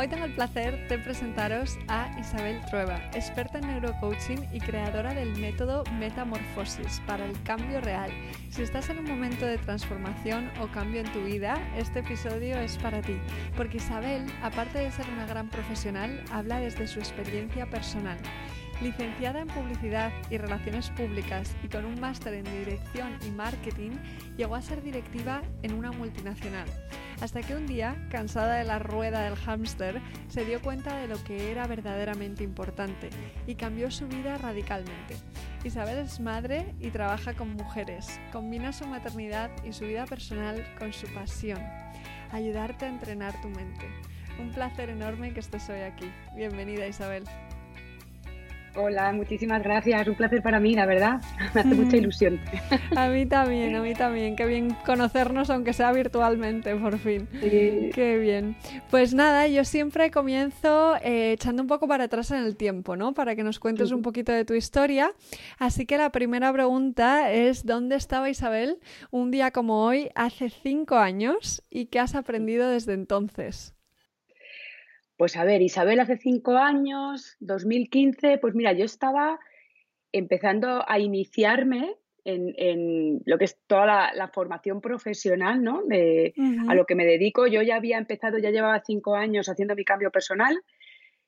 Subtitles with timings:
[0.00, 5.36] Hoy tengo el placer de presentaros a Isabel Trueba, experta en neurocoaching y creadora del
[5.36, 8.10] método Metamorfosis para el cambio real.
[8.48, 12.78] Si estás en un momento de transformación o cambio en tu vida, este episodio es
[12.78, 13.18] para ti,
[13.58, 18.16] porque Isabel, aparte de ser una gran profesional, habla desde su experiencia personal.
[18.80, 23.90] Licenciada en Publicidad y Relaciones Públicas y con un máster en Dirección y Marketing,
[24.38, 26.66] llegó a ser directiva en una multinacional.
[27.20, 31.22] Hasta que un día, cansada de la rueda del hámster, se dio cuenta de lo
[31.24, 33.10] que era verdaderamente importante
[33.46, 35.16] y cambió su vida radicalmente.
[35.62, 38.18] Isabel es madre y trabaja con mujeres.
[38.32, 41.60] Combina su maternidad y su vida personal con su pasión.
[42.32, 43.86] Ayudarte a entrenar tu mente.
[44.38, 46.10] Un placer enorme que estés hoy aquí.
[46.34, 47.24] Bienvenida Isabel.
[48.76, 50.06] Hola, muchísimas gracias.
[50.06, 51.20] Un placer para mí, la verdad.
[51.54, 52.40] Me hace mucha ilusión.
[52.96, 54.36] A mí también, a mí también.
[54.36, 57.28] Qué bien conocernos, aunque sea virtualmente, por fin.
[57.40, 57.90] Sí.
[57.92, 58.56] Qué bien.
[58.90, 63.12] Pues nada, yo siempre comienzo eh, echando un poco para atrás en el tiempo, ¿no?
[63.12, 65.12] Para que nos cuentes un poquito de tu historia.
[65.58, 68.78] Así que la primera pregunta es, ¿dónde estaba Isabel
[69.10, 71.64] un día como hoy, hace cinco años?
[71.70, 73.74] ¿Y qué has aprendido desde entonces?
[75.20, 79.38] Pues a ver, Isabel hace cinco años, 2015, pues mira, yo estaba
[80.12, 85.82] empezando a iniciarme en, lo que es toda la, formación profesional, ¿no?
[85.84, 86.32] De,
[86.66, 87.46] A lo que me dedico.
[87.46, 90.58] Yo ya había empezado, ya llevaba cinco años haciendo mi cambio personal,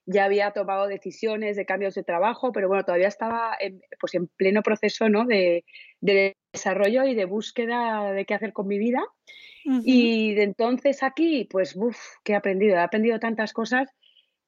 [0.06, 4.26] ya había tomado decisiones de cambios de trabajo, pero bueno, todavía estaba en, pues en
[4.26, 5.26] pleno proceso, ¿no?
[5.26, 5.66] De,
[6.00, 9.02] de desarrollo y de búsqueda de qué hacer con mi vida.
[9.64, 12.76] Y de entonces aquí, pues, uff, que he aprendido.
[12.76, 13.88] He aprendido tantas cosas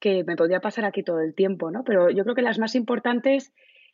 [0.01, 1.85] que me podría pasar aquí todo el tiempo, ¿no?
[1.85, 3.53] Pero yo creo que las más importantes,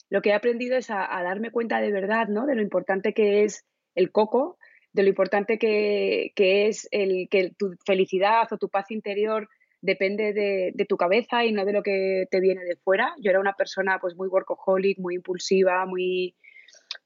[0.09, 2.47] lo que he aprendido es a, darme cuenta de verdad, ¿no?
[2.47, 3.65] De lo importante que es
[3.95, 4.59] el coco,
[4.93, 9.49] de lo importante que, es el que tu felicidad o tu paz interior
[9.83, 13.15] depende de, de, tu cabeza y no de lo que te viene de fuera.
[13.21, 16.35] Yo era una persona pues muy workaholic, muy impulsiva, muy,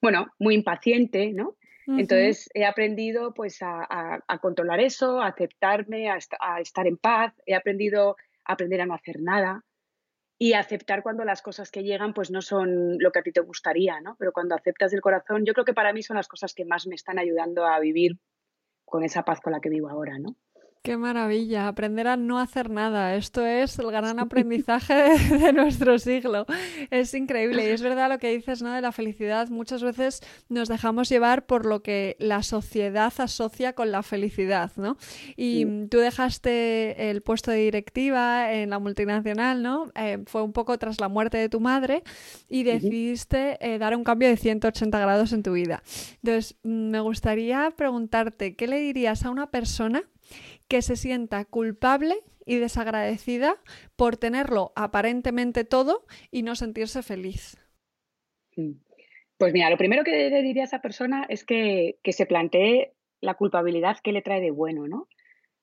[0.01, 1.57] bueno, muy impaciente, ¿no?
[1.87, 6.17] Entonces he aprendido pues a, controlar eso, a aceptarme, a,
[6.61, 9.65] estar en paz, he aprendido a aprender a no hacer nada
[10.39, 13.33] y a aceptar cuando las cosas que llegan pues no son lo que a ti
[13.33, 14.17] te gustaría, ¿no?
[14.19, 16.87] Pero cuando aceptas del corazón, yo creo que para mí son las cosas que más
[16.87, 18.19] me están ayudando a vivir
[18.85, 20.37] con esa paz con la que vivo ahora, ¿no?
[20.85, 23.15] Qué maravilla, aprender a no hacer nada.
[23.17, 24.95] Esto es el gran aprendizaje
[25.39, 26.45] de, nuestro siglo.
[26.91, 28.71] Es increíble y es verdad lo que dices, ¿no?
[28.71, 29.49] De la felicidad.
[29.49, 34.99] Muchas veces nos dejamos llevar por lo que la sociedad asocia con la felicidad, ¿no?
[35.39, 39.91] Y tú dejaste el puesto de directiva en la multinacional, ¿no?
[39.95, 42.03] Eh, fue un poco tras la muerte de tu madre
[42.47, 45.83] y decidiste eh, dar un cambio de 180 grados en tu vida.
[46.23, 50.05] Entonces, me gustaría preguntarte, ¿qué le dirías a una persona
[50.69, 52.17] que se sienta culpable
[52.47, 53.57] y desagradecida
[53.97, 57.57] por tenerlo aparentemente todo y no sentirse feliz.
[59.37, 63.35] Pues mira, lo primero que le diría a esa persona es que, se plantee la
[63.35, 65.09] culpabilidad que le trae de bueno, ¿no?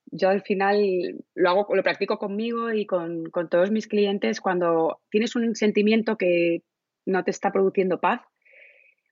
[0.06, 5.00] Yo al final lo hago, lo practico conmigo y con, con todos mis clientes cuando
[5.10, 6.64] tienes un sentimiento que
[7.06, 8.22] no te está produciendo paz,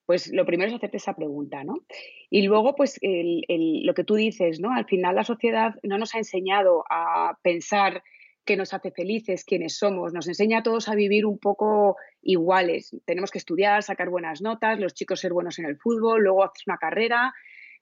[0.10, 1.86] pues lo primero es hacerte esa pregunta, ¿no?
[2.32, 4.74] Y luego, pues lo que tú dices, ¿no?
[4.74, 8.02] Al final la sociedad no nos ha enseñado a pensar
[8.44, 12.90] qué nos hace felices, quiénes somos, nos enseña a todos a vivir un poco iguales.
[13.06, 16.64] Tenemos que estudiar, sacar buenas notas, los chicos ser buenos en el fútbol, luego haces
[16.66, 17.32] una carrera,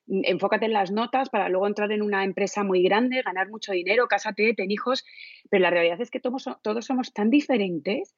[0.08, 3.72] mm, enfócate en las notas para luego entrar en una empresa muy grande, ganar mucho
[3.72, 5.06] dinero, cásate, ten hijos,
[5.50, 8.18] pero la realidad es que todos, todos somos tan diferentes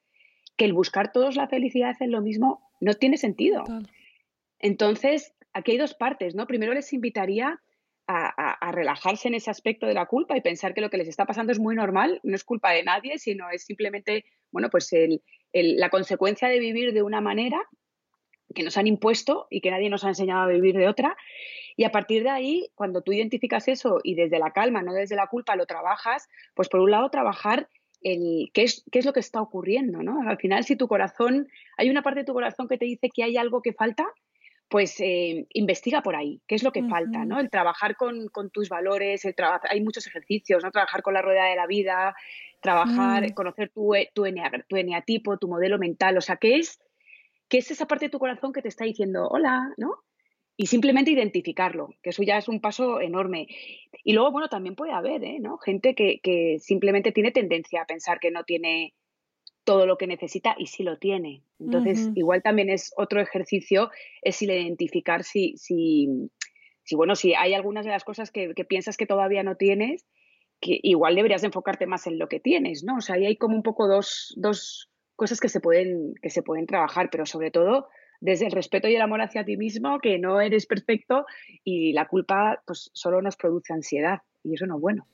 [0.57, 3.65] que el buscar todos la felicidad en lo mismo no tiene sentido.
[4.59, 6.47] Entonces, aquí hay dos partes, ¿no?
[6.47, 7.61] Primero les invitaría
[8.11, 11.25] a, relajarse en ese aspecto de la culpa y pensar que lo que les está
[11.25, 14.89] pasando es muy normal, no es culpa de nadie, sino es simplemente, bueno, pues
[15.53, 17.61] la consecuencia de vivir de una manera
[18.55, 21.15] que nos han impuesto y que nadie nos ha enseñado a vivir de otra.
[21.77, 25.15] Y a partir de ahí, cuando tú identificas eso y desde la calma, no desde
[25.15, 27.69] la culpa, lo trabajas, pues por un lado trabajar
[28.01, 30.27] el qué es, qué es lo que está ocurriendo, ¿no?
[30.27, 31.47] Al final, si tu corazón,
[31.77, 34.07] hay una parte de tu corazón que te dice que hay algo que falta,
[34.69, 37.39] pues eh, investiga por ahí, qué es lo que falta, ¿no?
[37.39, 39.33] El trabajar con, tus valores, el
[39.67, 40.71] hay muchos ejercicios, ¿no?
[40.71, 42.15] Trabajar con la rueda de la vida,
[42.61, 44.25] trabajar, conocer tu, tu,
[44.67, 46.79] tu eneatipo, tu modelo mental, o sea, ¿qué es,
[47.47, 50.03] ¿qué es esa parte de tu corazón que te está diciendo hola, ¿no?
[50.55, 53.47] Y simplemente identificarlo, que eso ya es un paso enorme.
[54.03, 55.37] Y luego, bueno, también puede haber, ¿eh?
[55.39, 55.57] ¿no?
[55.57, 58.93] Gente que, que simplemente tiene tendencia a pensar que no tiene
[59.69, 61.43] todo lo que necesita y sí lo tiene.
[61.59, 63.91] Entonces, igual también es otro ejercicio,
[64.23, 66.09] es el identificar si, si,
[66.81, 70.07] si, bueno, si hay algunas de las cosas que, que, piensas que todavía no tienes,
[70.59, 72.95] que igual deberías enfocarte más en lo que tienes, ¿no?
[72.95, 76.41] O sea, ahí hay como un poco dos, dos cosas que se, pueden, que se
[76.41, 77.89] pueden trabajar, pero sobre todo
[78.21, 81.27] desde el respeto y el amor hacia ti mismo, que no eres perfecto
[81.63, 85.05] y la culpa pues solo nos produce ansiedad y eso no es bueno.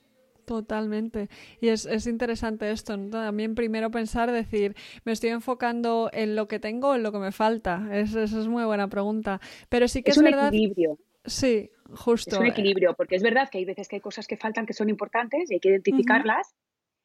[0.46, 1.28] Totalmente.
[1.60, 3.10] Y es, es interesante esto, ¿no?
[3.10, 7.18] También primero pensar, decir, ¿me estoy enfocando en lo que tengo o en lo que
[7.18, 7.88] me falta?
[7.92, 9.40] Esa es, es muy buena pregunta.
[9.68, 10.98] Pero sí que es, es un equilibrio.
[11.24, 12.36] Sí, justo.
[12.36, 14.72] Es un equilibrio, porque es verdad que hay veces que hay cosas que faltan que
[14.72, 16.54] son importantes y hay que identificarlas,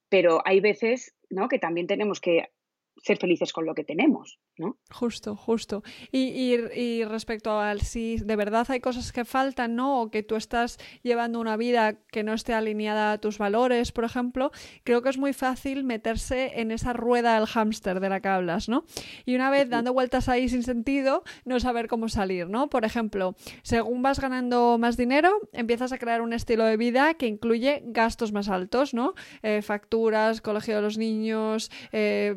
[0.07, 1.47] pero hay veces ¿no?
[1.47, 2.51] que también tenemos que
[2.97, 4.77] ser felices con lo que tenemos, ¿no?
[4.91, 5.83] Justo, justo.
[6.11, 10.01] Y, y, respecto al si de verdad hay cosas que faltan, ¿no?
[10.01, 14.03] O que tú estás llevando una vida que no esté alineada a tus valores, por
[14.03, 14.51] ejemplo,
[14.83, 18.69] creo que es muy fácil meterse en esa rueda del hámster de la que hablas,
[18.69, 18.85] ¿no?
[19.25, 22.69] Y una vez dando vueltas ahí sin sentido, no saber cómo salir, ¿no?
[22.69, 27.25] Por ejemplo, según vas ganando más dinero, empiezas a crear un estilo de vida que
[27.25, 29.15] incluye gastos más altos, ¿no?
[29.41, 32.35] Eh, facturas, colegio de los niños, eh,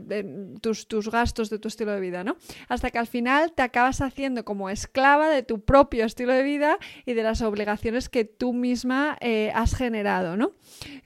[0.62, 2.36] tus, tus gastos de tu estilo de vida, ¿no?
[2.68, 6.78] Hasta que al final te acabas haciendo como esclava de tu propio estilo de vida
[7.06, 10.52] y de las obligaciones que tú misma eh, has generado, ¿no?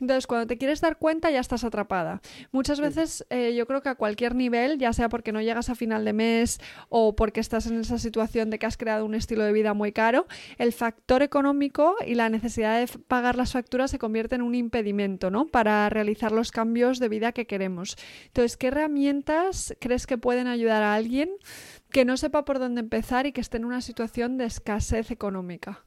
[0.00, 2.20] Entonces, cuando te quieres dar cuenta, ya estás atrapada.
[2.52, 5.74] Muchas veces eh, yo creo que a cualquier nivel, ya sea porque no llegas a
[5.74, 9.44] final de mes o porque estás en esa situación de que has creado un estilo
[9.44, 10.26] de vida muy caro,
[10.58, 15.30] el factor económico y la necesidad de pagar las facturas se convierte en un impedimento,
[15.30, 15.46] ¿no?
[15.46, 17.96] Para realizar los cambios de vida que queremos.
[18.26, 21.30] Entonces, ¿qué herramientas crees que pueden ayudar a alguien
[21.90, 25.84] que no sepa por dónde empezar y que esté en una situación de escasez económica?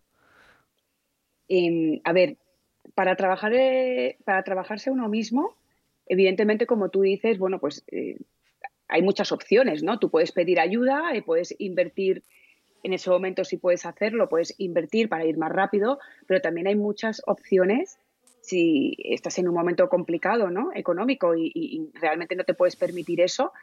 [1.48, 2.38] Em, a ver,
[2.96, 5.56] para trabajar eh, para trabajarse uno mismo,
[6.08, 8.18] evidentemente, como tú dices, bueno, pues eh,
[8.88, 10.00] hay muchas opciones, ¿no?
[10.00, 12.24] Tú puedes pedir ayuda, puedes invertir
[12.84, 16.75] en ese momento si puedes hacerlo, puedes invertir para ir más rápido, pero también hay
[16.75, 18.00] muchas opciones
[18.42, 20.72] si estás en un momento complicado, ¿no?
[20.74, 23.54] Económico y, realmente no te puedes permitir eso.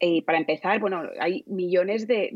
[0.00, 2.30] Eh, para empezar, bueno, hay millones de,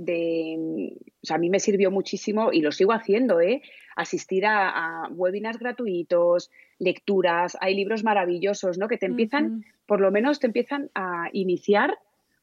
[1.22, 3.62] O sea, a mí me sirvió muchísimo y lo sigo haciendo, ¿eh?
[3.94, 8.88] Asistir a, webinars gratuitos, lecturas, hay libros maravillosos, ¿no?
[8.88, 11.98] Que te empiezan, por lo menos te empiezan a iniciar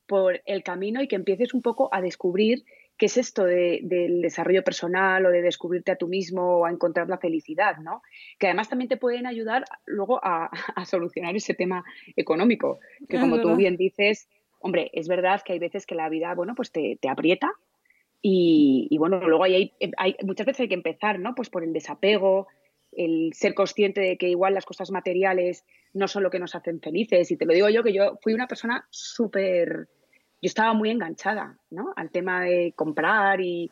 [0.07, 2.63] por el camino y que empieces un poco a descubrir
[2.97, 7.07] qué es esto del desarrollo personal o de descubrirte a tú mismo o a encontrar
[7.09, 8.01] la felicidad, ¿no?
[8.37, 10.49] Que además también te pueden ayudar luego a,
[10.85, 11.83] solucionar ese tema
[12.15, 14.27] económico, que como tú bien dices,
[14.59, 17.51] hombre, es verdad que hay veces que la vida, bueno, pues te, aprieta
[18.21, 21.35] y, bueno, luego hay, hay, muchas veces hay que empezar, ¿no?
[21.35, 22.47] Pues por el desapego,
[22.91, 26.81] el ser consciente de que igual las cosas materiales no son lo que nos hacen
[26.81, 27.31] felices.
[27.31, 29.87] Y te lo digo yo, que yo fui una persona súper
[30.41, 31.93] yo estaba muy enganchada ¿no?
[31.95, 33.71] al tema de comprar y,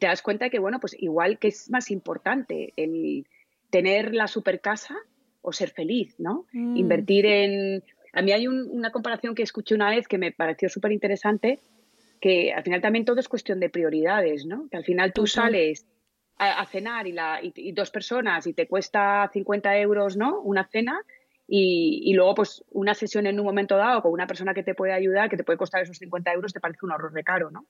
[0.00, 3.26] te das cuenta que, bueno, pues igual que es más importante el
[3.70, 4.94] tener la super casa
[5.40, 6.44] o ser feliz, ¿no?
[6.52, 6.76] Mm.
[6.76, 7.82] Invertir en...
[8.12, 11.60] A mí hay una comparación que escuché una vez que me pareció súper interesante,
[12.20, 14.68] que al final también todo es cuestión de prioridades, ¿no?
[14.70, 15.86] Que al final tú sales
[16.38, 20.40] a, cenar y, la, y, dos personas y te cuesta 50 euros, ¿no?
[20.40, 21.00] Una cena
[21.46, 24.92] y, luego, pues, una sesión en un momento dado con una persona que te puede
[24.92, 27.66] ayudar, que te puede costar esos 50 euros, te parece un ahorro de caro, ¿no?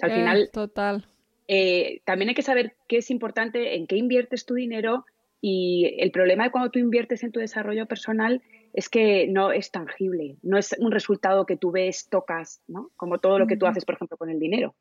[0.00, 1.06] al final, total.
[1.48, 5.04] Eh, también hay que saber qué es importante, en qué inviertes tu dinero
[5.40, 8.42] y el problema de cuando tú inviertes en tu desarrollo personal
[8.76, 12.90] es que no es tangible, no es un resultado que tú ves, tocas, ¿no?
[12.96, 14.74] Como todo lo que tú haces, por ejemplo, con el dinero.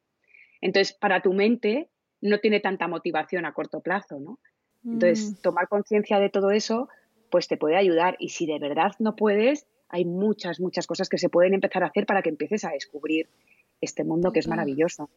[0.59, 4.37] Entonces, para tu mente no tiene tanta motivación a corto plazo, ¿no?
[4.83, 5.41] Entonces, mm.
[5.41, 6.89] tomar conciencia de todo eso
[7.31, 8.17] pues te puede ayudar.
[8.19, 11.87] Y si de verdad no puedes, hay muchas, muchas cosas que se pueden empezar a
[11.87, 13.29] hacer para que empieces a descubrir
[13.79, 15.09] este mundo que es maravilloso.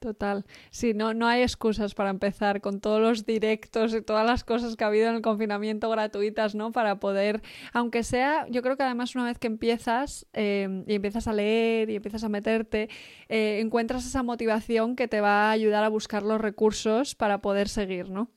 [0.00, 0.46] Total.
[0.70, 4.74] Sí, no, no hay excusas para empezar con todos los directos y todas las cosas
[4.74, 6.72] que ha habido en el confinamiento gratuitas, ¿no?
[6.72, 7.42] Para poder,
[7.74, 11.90] aunque sea, yo creo que además una vez que empiezas eh, y empiezas a leer
[11.90, 12.88] y empiezas a meterte,
[13.28, 17.68] eh, encuentras esa motivación que te va a ayudar a buscar los recursos para poder
[17.68, 18.30] seguir, ¿no?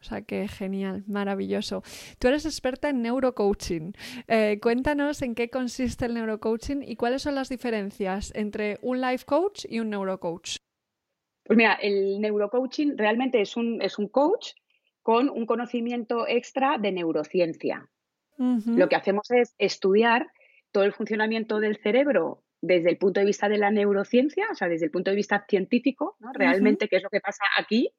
[0.00, 1.84] O sea que genial, maravilloso.
[2.18, 3.94] Tú eres experta en neurocoaching.
[4.26, 9.24] Eh, cuéntanos en qué consiste el neurocoaching y cuáles son las diferencias entre un life
[9.24, 10.63] coach y un neurocoach.
[11.44, 14.52] Pues mira, el neurocoaching realmente es un, es un coach
[15.02, 17.88] con un conocimiento extra de neurociencia.
[18.36, 20.26] Lo que hacemos es estudiar
[20.72, 24.68] todo el funcionamiento del cerebro desde el punto de vista de la neurociencia, o sea,
[24.68, 26.32] desde el punto de vista científico, ¿no?
[26.32, 27.90] realmente qué es lo que pasa aquí,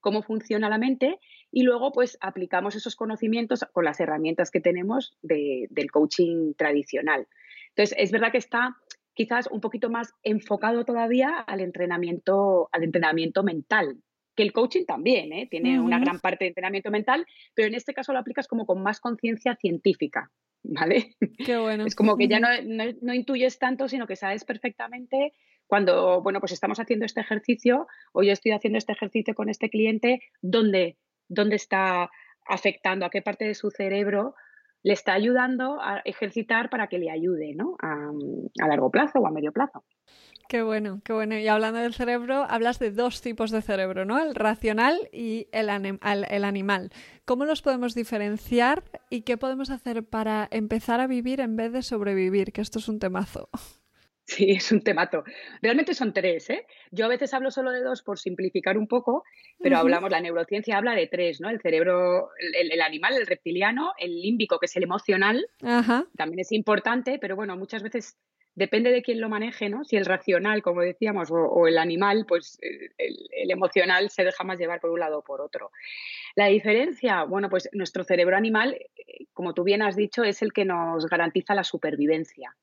[0.00, 1.20] cómo funciona la mente,
[1.50, 7.28] y luego pues aplicamos esos conocimientos con las herramientas que tenemos del coaching tradicional.
[7.68, 8.76] Entonces, es verdad que está
[9.14, 13.98] quizás un poquito más enfocado todavía al entrenamiento, al entrenamiento mental,
[14.34, 15.46] que el coaching también ¿eh?
[15.50, 18.82] tiene una gran parte de entrenamiento mental, pero en este caso lo aplicas como con
[18.82, 20.30] más conciencia científica,
[20.62, 21.14] ¿vale?
[21.44, 21.84] Qué bueno.
[21.86, 25.34] Es como que ya no, no, intuyes tanto, sino que sabes perfectamente
[25.66, 29.70] cuando, bueno, pues estamos haciendo este ejercicio o yo estoy haciendo este ejercicio con este
[29.70, 30.96] cliente, dónde,
[31.28, 32.10] dónde está
[32.46, 34.34] afectando, a qué parte de su cerebro
[34.82, 37.76] le está ayudando a ejercitar para que le ayude, ¿no?
[37.80, 38.10] A,
[38.60, 39.84] a largo plazo o a medio plazo.
[40.48, 41.38] Qué bueno, qué bueno.
[41.38, 44.18] Y hablando del cerebro, hablas de dos tipos de cerebro, ¿no?
[44.22, 46.90] El racional y el, el, animal.
[47.24, 51.82] ¿Cómo los podemos diferenciar y qué podemos hacer para empezar a vivir en vez de
[51.82, 52.52] sobrevivir?
[52.52, 53.48] Que esto es un temazo.
[54.32, 55.24] Sí, es un temazo.
[55.60, 56.66] Realmente son tres, ¿eh?
[56.90, 59.24] Yo a veces hablo solo de dos por simplificar un poco,
[59.58, 61.50] pero hablamos, la neurociencia habla de tres, ¿no?
[61.50, 65.46] El cerebro, el, animal, el reptiliano, el límbico, que es el emocional,
[66.16, 68.16] también es importante, pero bueno, muchas veces
[68.54, 69.84] depende de quién lo maneje, ¿no?
[69.84, 74.80] Si el racional, como decíamos, o, el animal, pues el, emocional se deja más llevar
[74.80, 75.70] por un lado o por otro.
[76.34, 80.52] La diferencia, bueno, pues nuestro cerebro animal, eh, como tú bien has dicho, es el
[80.52, 82.54] que nos garantiza la supervivencia.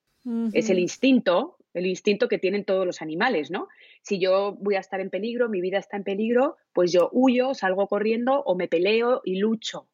[0.54, 3.68] Es el instinto, el instinto que tienen todos los animales, ¿no?
[4.02, 7.54] Si yo voy a estar en peligro, mi vida está en peligro, pues yo huyo,
[7.54, 9.88] salgo corriendo o me peleo y lucho,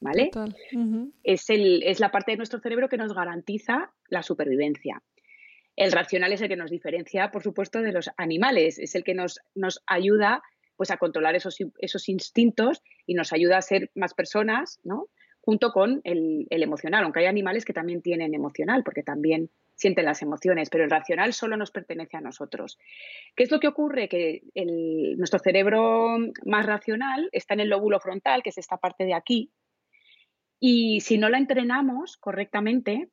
[0.00, 0.30] ¿vale?
[1.22, 5.02] es, el, es la parte de nuestro cerebro que nos garantiza la supervivencia.
[5.76, 9.14] El racional es el que nos diferencia, por supuesto, de los animales, es el que
[9.14, 10.42] nos, nos ayuda
[10.76, 15.08] pues, a controlar esos, esos instintos y nos ayuda a ser más personas, ¿no?
[15.40, 20.20] junto con el, emocional, aunque hay animales que también tienen emocional, porque también sienten las
[20.20, 22.78] emociones, pero el racional solo nos pertenece a nosotros.
[23.34, 24.10] ¿Qué es lo que ocurre?
[24.10, 24.42] Que
[25.16, 29.50] nuestro cerebro más racional está en el lóbulo frontal, que es esta parte de aquí,
[30.60, 33.08] y si no la entrenamos correctamente,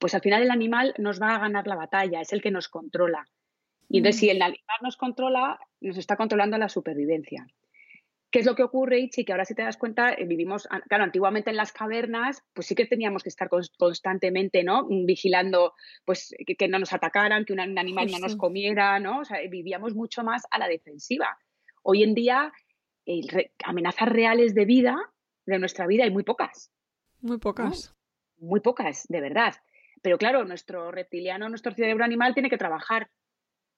[0.00, 2.68] pues al final el animal nos va a ganar la batalla, es el que nos
[2.68, 3.28] controla.
[3.90, 4.30] Y entonces, si mm.
[4.30, 7.46] el animal nos controla, nos está controlando la supervivencia.
[8.30, 9.24] ¿Qué es lo que ocurre, Ichi?
[9.24, 12.74] Que ahora si te das cuenta, eh, vivimos, claro, antiguamente en las cavernas, pues sí
[12.74, 14.86] que teníamos que estar constantemente, ¿no?
[14.86, 15.72] Vigilando,
[16.04, 19.20] pues que, no nos atacaran, que un animal no nos comiera, ¿no?
[19.20, 21.38] O sea, vivíamos mucho más a la defensiva.
[21.82, 22.52] Hoy en día,
[23.64, 24.96] amenazas reales de vida,
[25.46, 26.70] de nuestra vida, hay muy pocas.
[27.22, 27.94] Muy pocas.
[28.36, 29.54] Muy pocas, de verdad.
[30.02, 33.08] Pero claro, nuestro reptiliano, nuestro cerebro animal tiene que trabajar.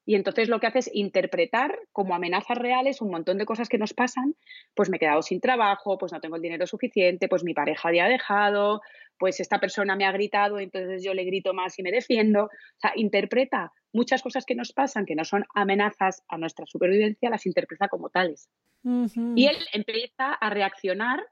[0.07, 3.79] Y entonces lo que hace es interpretar como amenazas reales un montón de cosas que
[3.79, 4.35] nos pasan,
[4.75, 7.91] pues me he quedado sin trabajo, pues no tengo el dinero suficiente, pues mi pareja
[7.91, 8.81] me ha dejado,
[9.19, 12.45] pues esta persona me ha gritado, entonces yo le grito más y me defiendo.
[12.45, 17.31] O sea, interpreta muchas cosas que nos pasan, que no son amenazas a nuestra supervivencia,
[17.31, 18.49] las interpreta como tales.
[18.83, 21.27] Y él empieza a reaccionar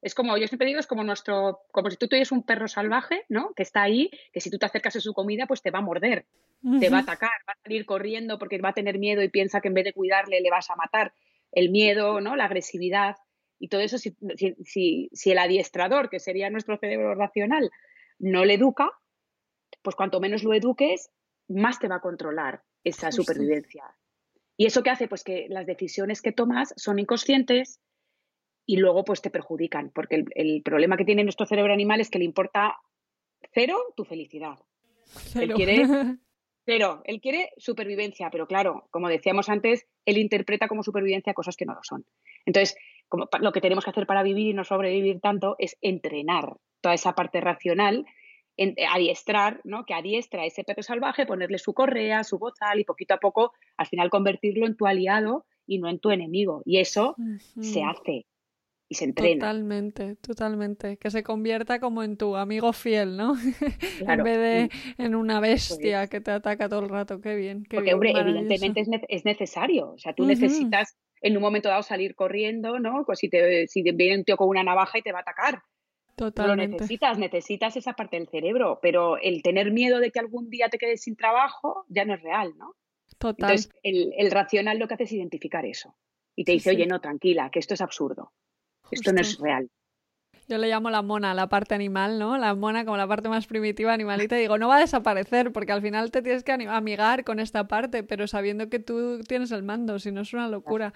[0.00, 3.24] es como, yo siempre digo, es como nuestro, como si tú tuvieras un perro salvaje,
[3.28, 3.52] ¿no?
[3.54, 5.82] Que está ahí, que si tú te acercas a su comida, pues te va a
[5.82, 6.26] morder,
[6.80, 9.60] te va a atacar, va a salir corriendo porque va a tener miedo y piensa
[9.60, 11.12] que en vez de cuidarle le vas a matar.
[11.52, 12.36] El miedo, ¿no?
[12.36, 13.16] La agresividad
[13.58, 14.16] y todo eso, si,
[14.64, 17.70] si, si el adiestrador, que sería nuestro cerebro racional,
[18.18, 18.90] no le educa,
[19.82, 21.10] pues cuanto menos lo eduques,
[21.48, 23.84] más te va a controlar esa supervivencia.
[24.56, 25.08] ¿Y eso qué hace?
[25.08, 27.80] Pues que las decisiones que tomas son inconscientes,
[28.68, 32.18] y luego pues te perjudican, porque el, problema que tiene nuestro cerebro animal es que
[32.18, 32.76] le importa
[33.54, 34.58] cero tu felicidad.
[35.34, 35.86] Él quiere
[36.68, 41.64] cero, él quiere supervivencia, pero claro, como decíamos antes, él interpreta como supervivencia cosas que
[41.64, 42.04] no lo son.
[42.44, 42.76] Entonces,
[43.08, 46.94] como, lo que tenemos que hacer para vivir y no sobrevivir tanto es entrenar toda
[46.94, 48.04] esa parte racional,
[48.92, 49.86] adiestrar, ¿no?
[49.86, 53.54] Que adiestra a ese perro salvaje, ponerle su correa, su bozal y poquito a poco
[53.78, 56.60] al final convertirlo en tu aliado y no en tu enemigo.
[56.66, 57.16] Y eso
[57.62, 58.26] se hace
[58.88, 59.46] y se entrena.
[59.46, 60.96] Totalmente, totalmente.
[60.96, 63.34] Que se convierta como en tu amigo fiel, ¿no?
[64.00, 67.20] en vez de en una bestia que te ataca todo el rato.
[67.20, 67.64] Qué bien.
[67.64, 69.90] Qué Porque, hombre, evidentemente es, necesario.
[69.92, 73.04] O sea, tú necesitas en un momento dado salir corriendo, ¿no?
[73.04, 75.62] Pues si, te, si viene un tío con una navaja y te va a atacar.
[76.16, 76.66] Totalmente.
[76.66, 80.68] Lo necesitas, necesitas esa parte del cerebro, pero el tener miedo de que algún día
[80.68, 82.74] te quedes sin trabajo ya no es real, ¿no?
[83.18, 83.50] Total.
[83.50, 85.94] Entonces, el, el racional lo que hace es identificar eso.
[86.34, 88.32] Y te dice, oye, no, tranquila, que esto es absurdo.
[88.90, 89.68] Esto no es real.
[90.48, 92.38] Yo le llamo la mona, la parte animal, ¿no?
[92.38, 94.34] La mona como la parte más primitiva, animalita.
[94.36, 98.02] digo, no va a desaparecer porque al final te tienes que amigar con esta parte,
[98.02, 100.94] pero sabiendo que tú tienes el mando, si no es una locura.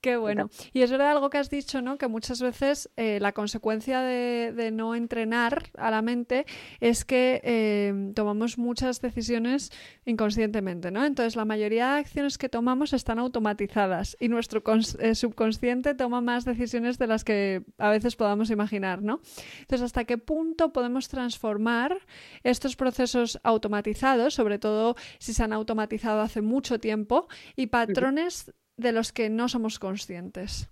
[0.00, 0.48] Qué bueno.
[0.72, 1.98] Y es verdad algo que has dicho, ¿no?
[1.98, 6.46] Que muchas veces eh, la consecuencia de, no entrenar a la mente
[6.78, 9.72] es que eh, tomamos muchas decisiones
[10.04, 11.04] inconscientemente, ¿no?
[11.04, 14.62] Entonces la mayoría de acciones que tomamos están automatizadas y nuestro
[15.00, 19.20] eh, subconsciente toma más decisiones de las que a veces podamos imaginar, ¿no?
[19.60, 21.98] Entonces, ¿hasta qué punto podemos transformar
[22.44, 27.26] estos procesos automatizados, sobre todo si se han automatizado hace mucho tiempo,
[27.56, 30.70] y patrones de los que no somos conscientes?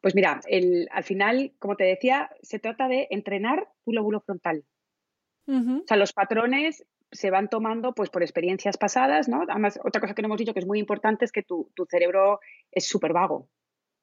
[0.00, 0.40] Pues mira,
[0.90, 4.64] al final, como te decía, se trata de entrenar tu lóbulo frontal.
[5.46, 9.44] O sea, los patrones se van tomando pues por experiencias pasadas, ¿no?
[9.48, 12.40] Además, otra cosa que no hemos dicho que es muy importante es que tu, cerebro
[12.70, 13.48] es súper vago.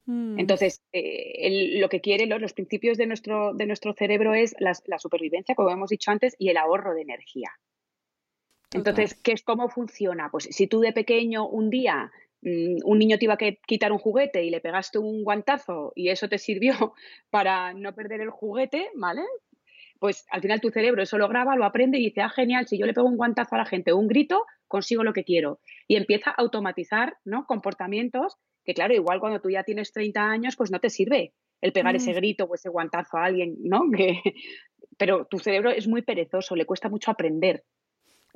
[0.05, 0.39] Mm.
[0.39, 5.53] Entonces, eh, lo que quiere, los, principios de nuestro, de nuestro cerebro es la, supervivencia,
[5.53, 7.51] como hemos dicho antes, y el ahorro de energía.
[8.73, 10.29] Entonces, ¿qué es cómo funciona?
[10.31, 12.11] Pues si tú de pequeño un día
[12.45, 16.29] un niño te iba a quitar un juguete y le pegaste un guantazo y eso
[16.29, 16.73] te sirvió
[17.29, 19.23] para no perder el juguete, ¿vale?
[19.99, 22.77] Pues al final tu cerebro eso lo graba, lo aprende y dice, ah, genial, si
[22.77, 25.59] yo le pego un guantazo a la gente o un grito, consigo lo que quiero.
[25.87, 27.45] Y empieza a automatizar ¿no?
[27.45, 31.71] comportamientos que, claro, igual cuando tú ya tienes 30 años, pues no te sirve el
[31.71, 32.15] pegar ese mm.
[32.15, 33.81] grito o ese guantazo a alguien, ¿no?
[34.97, 37.63] Pero tu cerebro es muy perezoso, le cuesta mucho aprender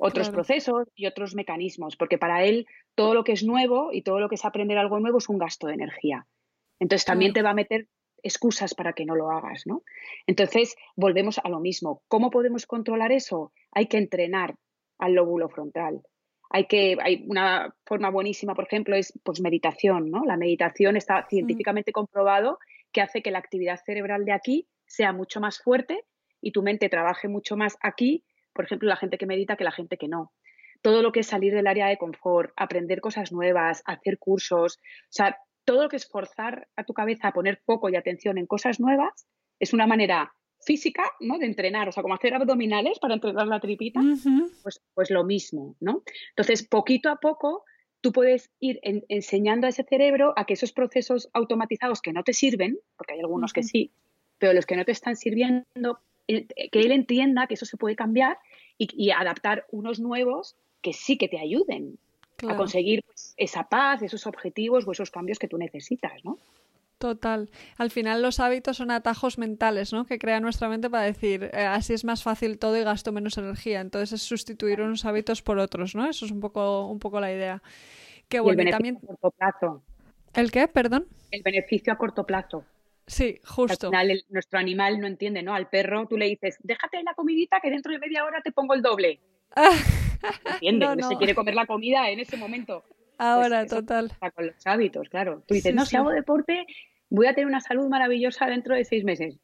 [0.00, 4.18] otros procesos y otros mecanismos, porque para él todo lo que es nuevo y todo
[4.18, 6.26] lo que es aprender algo nuevo es un gasto de energía.
[6.78, 7.86] Entonces también te va a meter
[8.22, 9.82] excusas para que no lo hagas, ¿no?
[10.26, 12.02] Entonces volvemos a lo mismo.
[12.08, 13.52] ¿Cómo podemos controlar eso?
[13.72, 14.54] Hay que entrenar
[14.98, 16.02] al lóbulo frontal.
[16.48, 20.24] Hay que, hay una forma buenísima, por ejemplo, es pues meditación, ¿no?
[20.24, 22.58] La meditación está científicamente comprobado
[22.90, 26.04] que hace que la actividad cerebral de aquí sea mucho más fuerte
[26.40, 28.24] y tu mente trabaje mucho más aquí
[28.60, 30.34] por ejemplo, la gente que medita que la gente que no.
[30.82, 35.08] Todo lo que es salir del área de confort, aprender cosas nuevas, hacer cursos, o
[35.08, 38.46] sea, todo lo que es forzar a tu cabeza a poner foco y atención en
[38.46, 39.26] cosas nuevas
[39.58, 41.38] es una manera física, ¿no?
[41.38, 44.02] De entrenar, o sea, como hacer abdominales para entrenar la tripita,
[44.62, 46.02] pues, pues lo mismo, ¿no?
[46.36, 47.64] Entonces, poquito a poco,
[48.02, 52.34] tú puedes ir enseñando a ese cerebro a que esos procesos automatizados que no te
[52.34, 53.94] sirven, porque hay algunos que sí,
[54.36, 58.38] pero los que no te están sirviendo, que él entienda que eso se puede cambiar
[58.80, 61.98] y, adaptar unos nuevos que sí que te ayuden
[62.48, 66.38] a conseguir pues, esa paz, esos objetivos o esos cambios que tú necesitas, ¿no?
[66.96, 67.50] Total.
[67.76, 70.04] Al final los hábitos son atajos mentales, ¿no?
[70.06, 73.38] Que crea nuestra mente para decir, eh, así es más fácil todo y gasto menos
[73.38, 73.80] energía.
[73.80, 76.08] Entonces es sustituir unos hábitos por otros, ¿no?
[76.08, 77.62] Eso es un poco, un poco la idea.
[78.28, 78.60] Qué bueno.
[78.60, 79.82] el beneficio a corto plazo.
[80.34, 80.68] ¿El qué?
[80.68, 81.06] Perdón.
[81.30, 82.64] El beneficio a corto plazo.
[83.10, 83.88] Sí, justo.
[83.88, 85.52] Al final nuestro animal no entiende, ¿no?
[85.52, 88.72] Al perro tú le dices, déjate la comidita que dentro de media hora te pongo
[88.72, 89.18] el doble.
[90.54, 92.84] entiende, no, se quiere comer la comida en ese momento.
[92.86, 94.12] Pues Ahora, total.
[94.32, 95.42] Con los hábitos, claro.
[95.44, 96.66] Tú dices, no, si hago deporte,
[97.08, 99.40] voy a tener una salud maravillosa dentro de seis meses.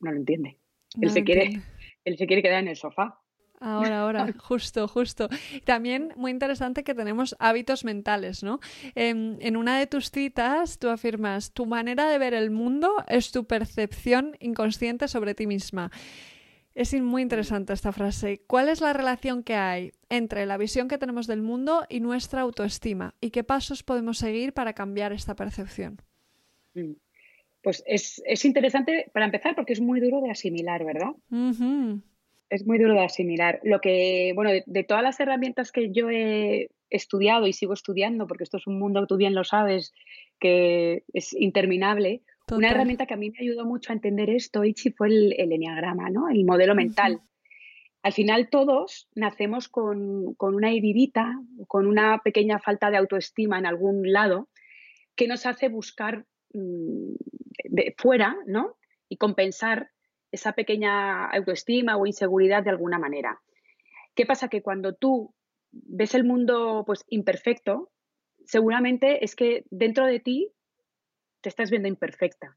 [0.00, 0.58] No lo entiende.
[1.00, 1.62] Él, se, quiere,
[2.04, 3.18] él se quiere quedar en el sofá.
[3.64, 5.28] Ahora, ahora, justo, justo.
[5.64, 8.60] También muy interesante que tenemos hábitos mentales, ¿no?
[8.94, 13.32] Em, en, una de tus citas tú afirmas, tu manera de ver el mundo es
[13.32, 15.90] tu percepción inconsciente sobre ti misma.
[16.74, 18.42] Es muy interesante esta frase.
[18.46, 22.42] ¿Cuál es la relación que hay entre la visión que tenemos del mundo y nuestra
[22.42, 23.14] autoestima?
[23.20, 26.02] ¿Y qué pasos podemos seguir para cambiar esta percepción?
[26.74, 26.92] Mm.
[27.62, 31.12] Pues es, interesante para empezar porque es muy duro de asimilar, ¿verdad?
[32.50, 33.60] Es muy duro de asimilar.
[33.62, 38.44] Lo que, bueno, de, todas las herramientas que yo he estudiado y sigo estudiando, porque
[38.44, 39.92] esto es un mundo, tú bien lo sabes,
[40.38, 44.90] que es interminable, una herramienta que a mí me ayudó mucho a entender esto, Ichi,
[44.90, 46.28] fue el, el enneagrama, ¿no?
[46.28, 47.22] El modelo mental.
[48.04, 54.12] Al final todos nacemos con, una heridita, con una pequeña falta de autoestima en algún
[54.12, 54.50] lado,
[55.16, 57.14] que nos hace buscar mm,
[57.64, 58.76] de fuera, ¿no?
[59.08, 59.90] Y compensar
[60.34, 63.40] esa pequeña autoestima o inseguridad de alguna manera.
[64.14, 64.48] ¿Qué pasa?
[64.48, 65.34] Que cuando tú
[65.72, 67.90] ves el mundo pues imperfecto,
[68.44, 70.52] seguramente es que dentro de ti
[71.40, 72.56] te estás viendo imperfecta.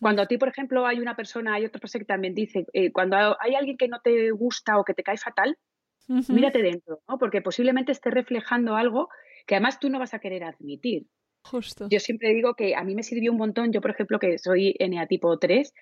[0.00, 2.90] Cuando a ti, por ejemplo, hay una persona, hay otra persona que también dice, eh,
[2.90, 5.58] cuando hay alguien que no te gusta o que te cae fatal,
[6.06, 7.18] mírate dentro, ¿no?
[7.18, 9.10] porque posiblemente esté reflejando algo
[9.46, 11.06] que además tú no vas a querer admitir.
[11.42, 11.86] Justo.
[11.90, 14.74] Yo siempre digo que a mí me sirvió un montón, yo por ejemplo que soy
[15.06, 15.74] tipo 3,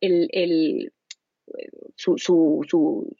[0.00, 0.92] el,
[1.96, 2.64] su, su,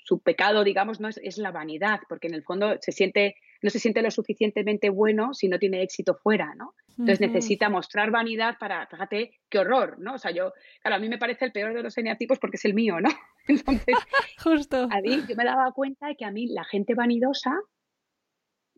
[0.04, 3.78] su, pecado, digamos, no es, la vanidad, porque en el fondo se siente, no se
[3.78, 6.74] siente lo suficientemente bueno si no tiene éxito fuera, ¿no?
[6.90, 10.14] Entonces necesita mostrar vanidad para, fíjate, qué horror, ¿no?
[10.14, 12.64] O sea, yo, claro, a mí me parece el peor de los eneatipos porque es
[12.64, 13.08] el mío, ¿no?
[13.48, 13.96] Entonces,
[14.42, 14.88] Justo.
[14.90, 17.52] a mí yo me daba cuenta de que a mí la gente vanidosa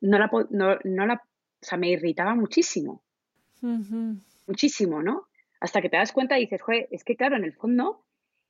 [0.03, 3.03] no la, no, no la, o sea, me irritaba muchísimo.
[4.47, 5.29] Muchísimo, ¿no?
[5.61, 8.05] Hasta que te das cuenta y dices, joder, es que claro, en el fondo,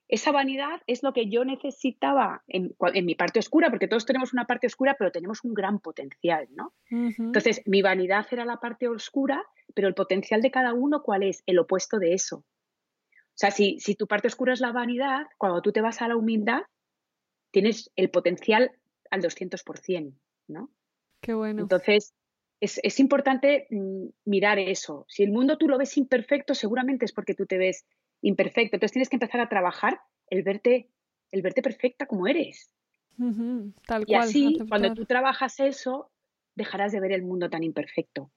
[0.08, 4.46] esa vanidad es lo que yo necesitaba en, mi parte oscura, porque todos tenemos una
[4.46, 6.74] parte oscura, pero tenemos un gran potencial, ¿no?
[6.90, 9.44] Entonces, mi vanidad era la parte oscura,
[9.74, 11.42] pero el potencial de cada uno, ¿cuál es?
[11.46, 12.38] El opuesto de eso.
[12.38, 16.08] O sea, si, si tu parte oscura es la vanidad, cuando tú te vas a
[16.08, 16.62] la humildad,
[17.52, 18.72] tienes el potencial
[19.10, 20.12] al 200%,
[20.48, 20.70] ¿no?
[21.20, 21.62] Qué bueno.
[21.62, 22.14] Entonces,
[22.60, 25.06] es, importante mm, mirar eso.
[25.08, 27.86] Si el mundo tú lo ves imperfecto, seguramente es porque tú te ves
[28.22, 28.76] imperfecto.
[28.76, 30.88] Entonces tienes que empezar a trabajar el verte,
[31.32, 32.70] el verte perfecta como eres.
[33.86, 36.10] tal y así, cuando tú trabajas eso,
[36.54, 38.30] dejarás de ver el mundo tan imperfecto.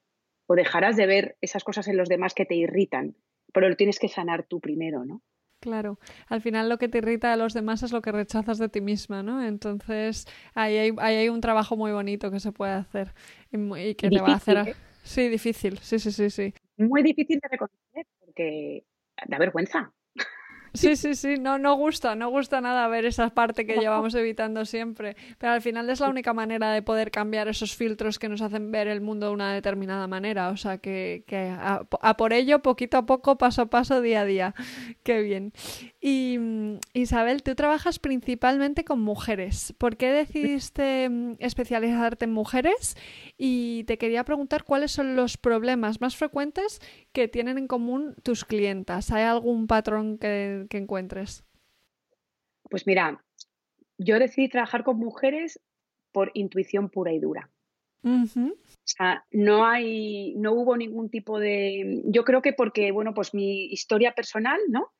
[0.46, 3.16] O dejarás de ver esas cosas en los demás que te irritan.
[3.52, 5.22] Pero lo tienes que sanar tú primero, ¿no?
[5.64, 5.98] Claro,
[6.28, 8.82] al final lo que te irrita a los demás es lo que rechazas de ti
[8.82, 9.42] misma, ¿no?
[9.42, 13.14] Entonces ahí hay, hay un trabajo muy bonito que se puede hacer
[13.50, 14.58] y, que te va a hacer...
[14.58, 14.74] ¿eh?
[15.04, 16.52] Sí, difícil, sí, sí, sí, sí.
[16.76, 18.84] Muy difícil de reconocer porque
[19.26, 19.90] da vergüenza.
[20.74, 24.64] Sí, sí, sí, no, no gusta, no gusta nada ver esa parte que llevamos evitando
[24.64, 28.42] siempre, pero al final es la única manera de poder cambiar esos filtros que nos
[28.42, 32.60] hacen ver el mundo de una determinada manera, o sea que, que a, por ello,
[32.60, 34.54] poquito a poco, paso a paso, día a día.
[35.04, 35.52] Qué bien.
[36.06, 39.72] Y mm, Isabel, tú trabajas principalmente con mujeres.
[39.78, 42.94] ¿Por qué decidiste mm, especializarte en mujeres?
[43.38, 46.80] Y te quería preguntar cuáles son los problemas más frecuentes
[47.14, 49.12] que tienen en común tus clientas.
[49.12, 51.42] ¿Hay algún patrón que que, encuentres?
[52.68, 53.24] Pues mira,
[53.96, 55.58] yo decidí trabajar con mujeres
[56.12, 57.50] por intuición pura y dura.
[58.04, 58.50] O
[58.84, 62.02] sea, no hay, no hubo ningún tipo de.
[62.04, 64.92] Yo creo que porque, bueno, pues mi historia personal, ¿no?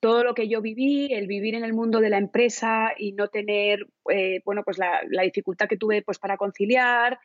[0.00, 3.28] Todo lo que yo viví, el vivir en el mundo de la empresa y no
[3.28, 7.18] tener, eh, bueno, pues la, la, dificultad que tuve pues para conciliar,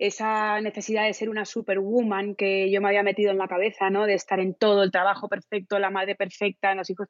[0.00, 4.06] esa necesidad de ser una superwoman que yo me había metido en la cabeza, ¿no?
[4.06, 7.08] De estar en todo, el trabajo perfecto, la madre perfecta, los hijos,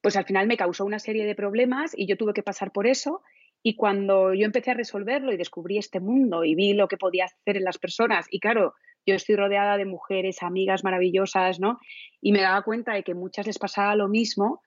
[0.00, 2.86] pues al final me causó una serie de problemas y yo tuve que pasar por
[2.86, 3.22] eso.
[3.60, 7.24] Y cuando yo empecé a resolverlo y descubrí este mundo y vi lo que podía
[7.24, 8.74] hacer en las personas, y claro,
[9.06, 11.78] yo estoy rodeada de mujeres, amigas maravillosas, ¿no?
[12.20, 14.60] Y me daba cuenta de que muchas les pasaba lo mismo.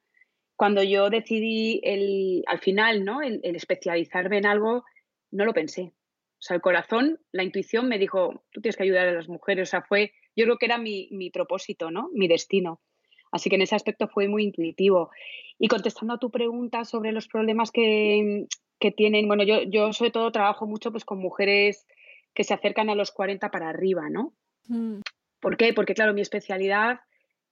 [0.55, 3.21] Cuando yo decidí el, al final, ¿no?
[3.21, 4.83] el especializarme en algo,
[5.31, 5.93] no lo pensé
[6.39, 9.67] o sea, el corazón, la intuición me dijo, tú tienes que ayudar a las mujeres.
[9.67, 12.09] O sea, fue, yo creo que era mi, mi propósito, ¿no?
[12.13, 12.79] Mi destino.
[13.31, 15.09] Así que en ese aspecto fue muy intuitivo.
[15.59, 18.45] Y contestando a tu pregunta sobre los problemas que,
[18.79, 21.85] que tienen, bueno, yo, yo sobre todo trabajo mucho pues con mujeres
[22.39, 24.33] que se acercan a los 40 para arriba, ¿no?
[24.69, 25.01] Mm.
[25.41, 25.73] ¿Por qué?
[25.73, 27.01] Porque claro, mi especialidad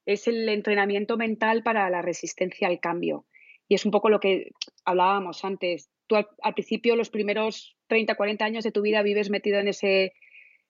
[0.05, 3.25] es el entrenamiento mental para la resistencia al cambio.
[3.67, 4.51] Y es un poco lo que
[4.85, 9.59] hablábamos antes tú al, principio, los primeros 30, 40 años de tu vida vives metido
[9.59, 10.13] en, ese,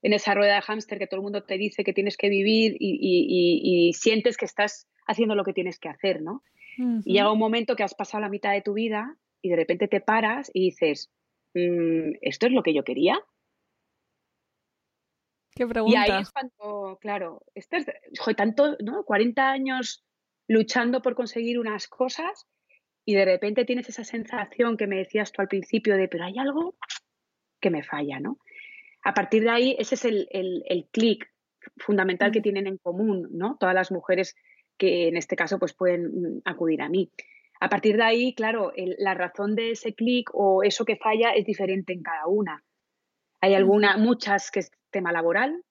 [0.01, 2.75] en esa rueda de hámster que todo el mundo te dice que tienes que vivir
[2.79, 6.41] y, sientes que estás haciendo lo que tienes que hacer, ¿no?
[7.05, 9.87] Y llega un momento que has pasado la mitad de tu vida y de repente
[9.87, 11.11] te paras y dices,
[11.53, 13.19] mm, ¿esto es lo que yo quería?
[15.57, 16.07] ¿Qué pregunta?
[16.07, 17.85] Y ahí es cuando, claro, estás,
[18.35, 19.03] tanto, ¿no?
[19.03, 20.05] 40 años
[20.47, 22.47] luchando por conseguir unas cosas
[23.03, 26.37] y de repente tienes esa sensación que me decías tú al principio de, pero hay
[26.37, 26.75] algo
[27.59, 28.37] que me falla, ¿no?
[29.03, 31.27] A partir de ahí, ese es el, el, clic
[31.77, 33.57] fundamental que tienen en común, ¿no?
[33.59, 34.35] Todas las mujeres
[34.77, 37.11] que en este caso pues pueden mm, acudir a mí.
[37.59, 41.45] A partir de ahí, claro, la razón de ese clic o eso que falla es
[41.45, 42.63] diferente en cada una.
[43.47, 45.63] Hay alguna, muchas que es tema laboral,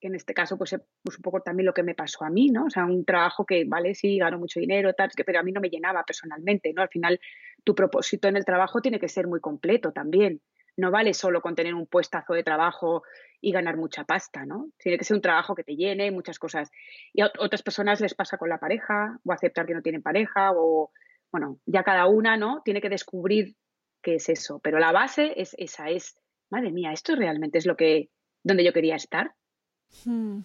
[0.00, 2.50] que en este caso pues, pues, un poco también lo que me pasó a mí,
[2.50, 2.64] ¿no?
[2.64, 5.60] O sea, un trabajo que, vale, sí, gano mucho dinero, tal, pero a mí no
[5.60, 6.82] me llenaba personalmente, ¿no?
[6.82, 7.20] Al final
[7.62, 10.42] tu propósito en el trabajo tiene que ser muy completo también.
[10.76, 13.04] No vale solo con tener un puestazo de trabajo
[13.40, 14.70] y ganar mucha pasta, ¿no?
[14.76, 16.72] Tiene que ser un trabajo que te llene, muchas cosas.
[17.12, 20.50] Y a otras personas les pasa con la pareja, o aceptar que no tienen pareja,
[20.56, 20.90] o,
[21.30, 22.62] bueno, ya cada una, ¿no?
[22.64, 23.54] Tiene que descubrir
[24.02, 24.58] qué es eso.
[24.58, 28.10] Pero la base es esa, es, madre mía, esto realmente es lo que,
[28.42, 29.34] donde yo quería estar.
[30.04, 30.40] Hmm.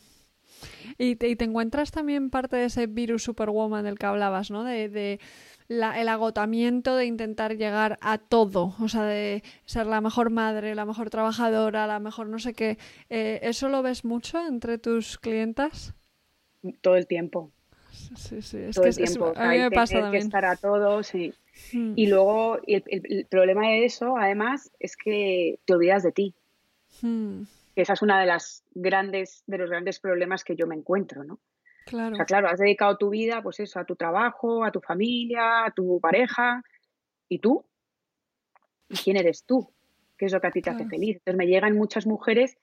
[0.97, 4.63] Y, te, encuentras también parte de ese virus superwoman del que hablabas, ¿no?
[4.63, 5.19] De,
[5.69, 10.85] el agotamiento de intentar llegar a todo, o sea, de ser la mejor madre, la
[10.85, 12.77] mejor trabajadora, la mejor no sé qué.
[13.09, 15.95] Eh, ¿Eso lo ves mucho entre tus clientas?
[16.81, 17.51] Todo el tiempo.
[18.15, 19.33] Sí, sí, es todo el tiempo.
[19.35, 20.21] a mí me pasa también.
[20.21, 21.33] que estar a todo, sí.
[21.73, 21.93] Hmm.
[21.95, 26.35] Y luego, el, problema de eso, además, es que te olvidas de ti.
[27.01, 27.43] Hmm
[27.75, 31.39] esa es una de las grandes, de los grandes problemas que yo me encuentro, ¿no?
[31.85, 32.13] Claro.
[32.13, 35.65] O sea, claro, has dedicado tu vida, pues eso, a tu trabajo, a tu familia,
[35.65, 36.63] a tu pareja,
[37.27, 37.65] ¿y tú?
[38.87, 39.73] ¿Y quién eres tú?
[40.17, 41.17] ¿Qué es lo que a ti te hace feliz?
[41.17, 42.57] Entonces me llegan muchas mujeres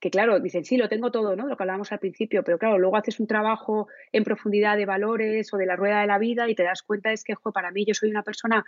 [0.00, 1.46] que claro, dicen, sí, lo tengo todo, ¿no?
[1.46, 5.52] Lo que hablábamos al principio, pero claro, luego haces un trabajo en profundidad de valores
[5.52, 7.84] o de la rueda de la vida y te das cuenta es que, para mí
[7.84, 8.64] yo soy una persona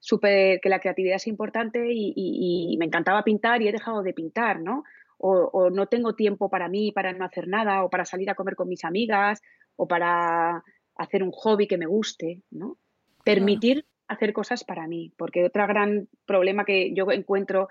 [0.00, 4.60] súper, que la creatividad es importante y, me encantaba pintar y he dejado de pintar,
[4.60, 4.82] ¿no?
[5.18, 8.56] O, no tengo tiempo para mí, para no hacer nada, o para salir a comer
[8.56, 9.40] con mis amigas,
[9.76, 10.64] o para
[10.96, 12.76] hacer un hobby que me guste, ¿no?
[13.24, 17.68] Permitir hacer cosas para mí, porque otro gran problema que yo encuentro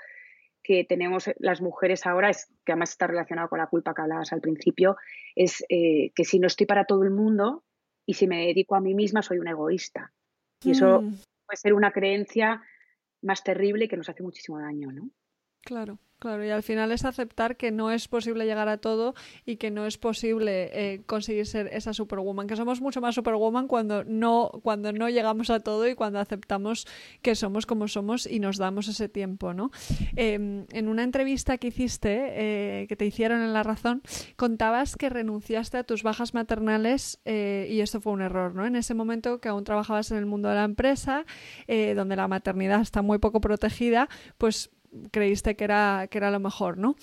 [0.64, 4.32] que tenemos las mujeres ahora, es, que además está relacionado con la culpa que hablabas
[4.34, 4.98] al principio,
[5.36, 7.64] es eh, que si no estoy para todo el mundo
[8.06, 10.14] y si me dedico a mí misma, soy una egoísta.
[10.64, 11.16] Y eso mm.
[11.46, 12.62] puede ser una creencia
[13.22, 15.10] más terrible que nos hace muchísimo daño, ¿no?
[15.62, 16.00] Claro.
[16.22, 19.72] Claro, y al final es aceptar que no es posible llegar a todo y que
[19.72, 24.52] no es posible eh, conseguir ser esa superwoman, que somos mucho más superwoman cuando no,
[24.62, 26.86] cuando no llegamos a todo y cuando aceptamos
[27.24, 29.72] que somos como somos y nos damos ese tiempo, ¿no?
[30.16, 34.04] Em, en una entrevista que hiciste, eh, que te hicieron en La Razón,
[34.36, 38.68] contabas que renunciaste a tus bajas maternales eh, y esto fue un error, ¿no?
[38.68, 41.26] En ese momento que aún trabajabas en el mundo de la empresa,
[41.68, 44.08] donde la maternidad está muy poco protegida,
[44.38, 44.70] pues
[45.12, 46.96] creíste que era, que era lo mejor, ¿no?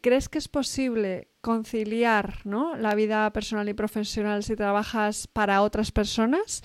[0.00, 2.76] ¿Crees que es posible conciliar ¿no?
[2.76, 6.62] la vida personal y profesional si trabajas para otras personas?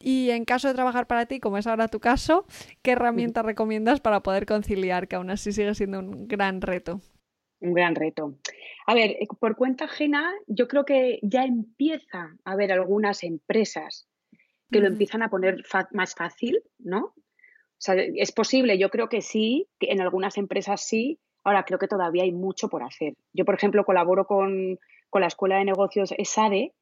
[0.00, 2.46] Y en caso de trabajar para ti, como es ahora tu caso,
[2.82, 7.00] ¿qué herramientas recomiendas para poder conciliar, que aún así sigue siendo un gran reto?
[7.60, 8.34] Un gran reto.
[8.86, 14.06] A ver, eh, por cuenta ajena, yo creo que ya empieza a haber algunas empresas
[14.70, 17.14] que lo empiezan a poner más fácil, ¿no?
[17.78, 21.88] Sea, es posible, yo creo que sí, que en algunas empresas sí, ahora creo que
[21.88, 23.14] todavía hay mucho por hacer.
[23.32, 24.78] Yo, por ejemplo, colaboro con,
[25.12, 26.72] la Escuela de Negocios ESADE,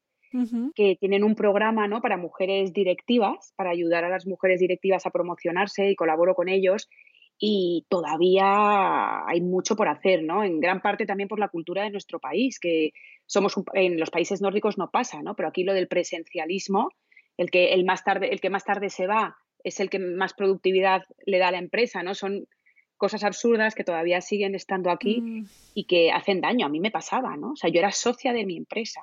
[0.73, 2.01] que tienen un programa ¿no?
[2.01, 6.89] para mujeres directivas, para ayudar a las mujeres directivas a promocionarse y colaboro con ellos.
[7.37, 10.43] Y todavía hay mucho por hacer, ¿no?
[10.43, 12.91] En gran parte también por la cultura de nuestro país, que
[13.25, 15.35] somos en los países nórdicos no pasa, ¿no?
[15.35, 16.89] Pero aquí lo del presencialismo,
[17.37, 20.33] el que el más tarde, el que más tarde se va es el que más
[20.33, 22.15] productividad le da a la empresa, ¿no?
[22.15, 22.47] Son
[22.97, 25.45] cosas absurdas que todavía siguen estando aquí mm.
[25.73, 26.65] y que hacen daño.
[26.65, 27.51] A mí me pasaba, ¿no?
[27.51, 29.01] O sea, yo era socia de mi empresa,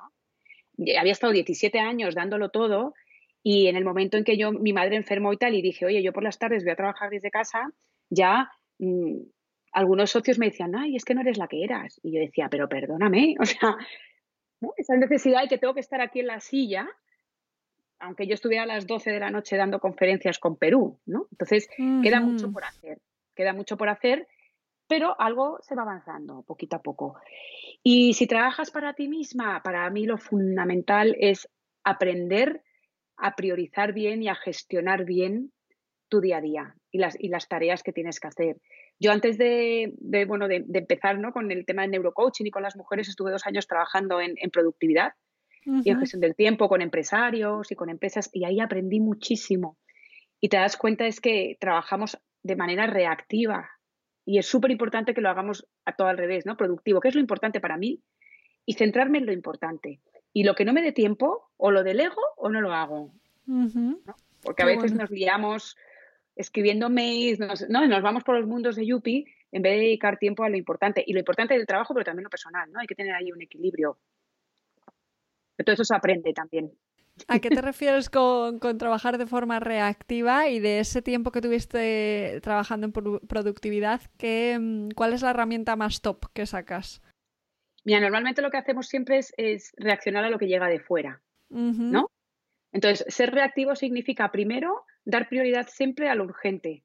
[0.99, 2.94] había estado 17 años dándolo todo
[3.42, 6.03] y en el momento en que yo, mi madre enfermó y tal, y dije, oye,
[6.03, 7.70] yo por las tardes voy a trabajar desde casa,
[8.11, 9.23] ya mm,
[9.73, 12.01] algunos socios me decían, ay, es que no eres la que eras.
[12.03, 13.77] Y yo decía, pero perdóname, o sea,
[14.77, 16.88] esa necesidad de que tengo que estar aquí en la silla
[18.00, 21.28] aunque yo estuviera a las 12 de la noche dando conferencias con Perú, ¿no?
[21.30, 21.68] Entonces,
[22.02, 22.98] queda mucho por hacer,
[23.34, 24.26] queda mucho por hacer,
[24.88, 27.16] pero algo se va avanzando poquito a poco.
[27.82, 31.48] Y si trabajas para ti misma, para mí lo fundamental es
[31.84, 32.62] aprender
[33.16, 35.52] a priorizar bien y a gestionar bien
[36.08, 38.56] tu día a día y las, y las tareas que tienes que hacer.
[38.98, 39.94] Yo antes de,
[40.26, 41.32] bueno, de, empezar ¿no?
[41.32, 45.12] con el tema de neurocoaching y con las mujeres estuve dos años trabajando en productividad
[45.64, 49.77] y en gestión del tiempo con empresarios y con empresas y ahí aprendí muchísimo.
[50.40, 53.68] Y te das cuenta es que trabajamos de manera reactiva
[54.25, 56.57] y es súper importante que lo hagamos a todo al revés, ¿no?
[56.57, 58.01] Productivo, que es lo importante para mí
[58.64, 60.01] y centrarme en lo importante.
[60.33, 63.12] Y lo que no me dé tiempo, o lo delego o no lo hago.
[64.42, 65.77] Porque a veces nos liamos
[66.37, 67.87] escribiendo mails, nos, ¿no?
[67.87, 71.03] nos vamos por los mundos de Yupi en vez de dedicar tiempo a lo importante.
[71.05, 72.81] Y lo importante del trabajo, pero también lo personal, ¿no?
[72.81, 73.99] Hay que tener ahí un equilibrio.
[75.64, 76.73] Todo eso se aprende también.
[77.29, 82.40] ¿A qué te refieres con, trabajar de forma reactiva y de ese tiempo que tuviste
[82.42, 87.03] trabajando en productividad, ¿qué, mm, ¿cuál es la herramienta más top que sacas?
[87.85, 92.11] Mira, normalmente lo que hacemos siempre es, reaccionar a lo que llega de fuera, ¿no?
[92.73, 96.85] Entonces, ser reactivo significa primero dar prioridad siempre a lo urgente,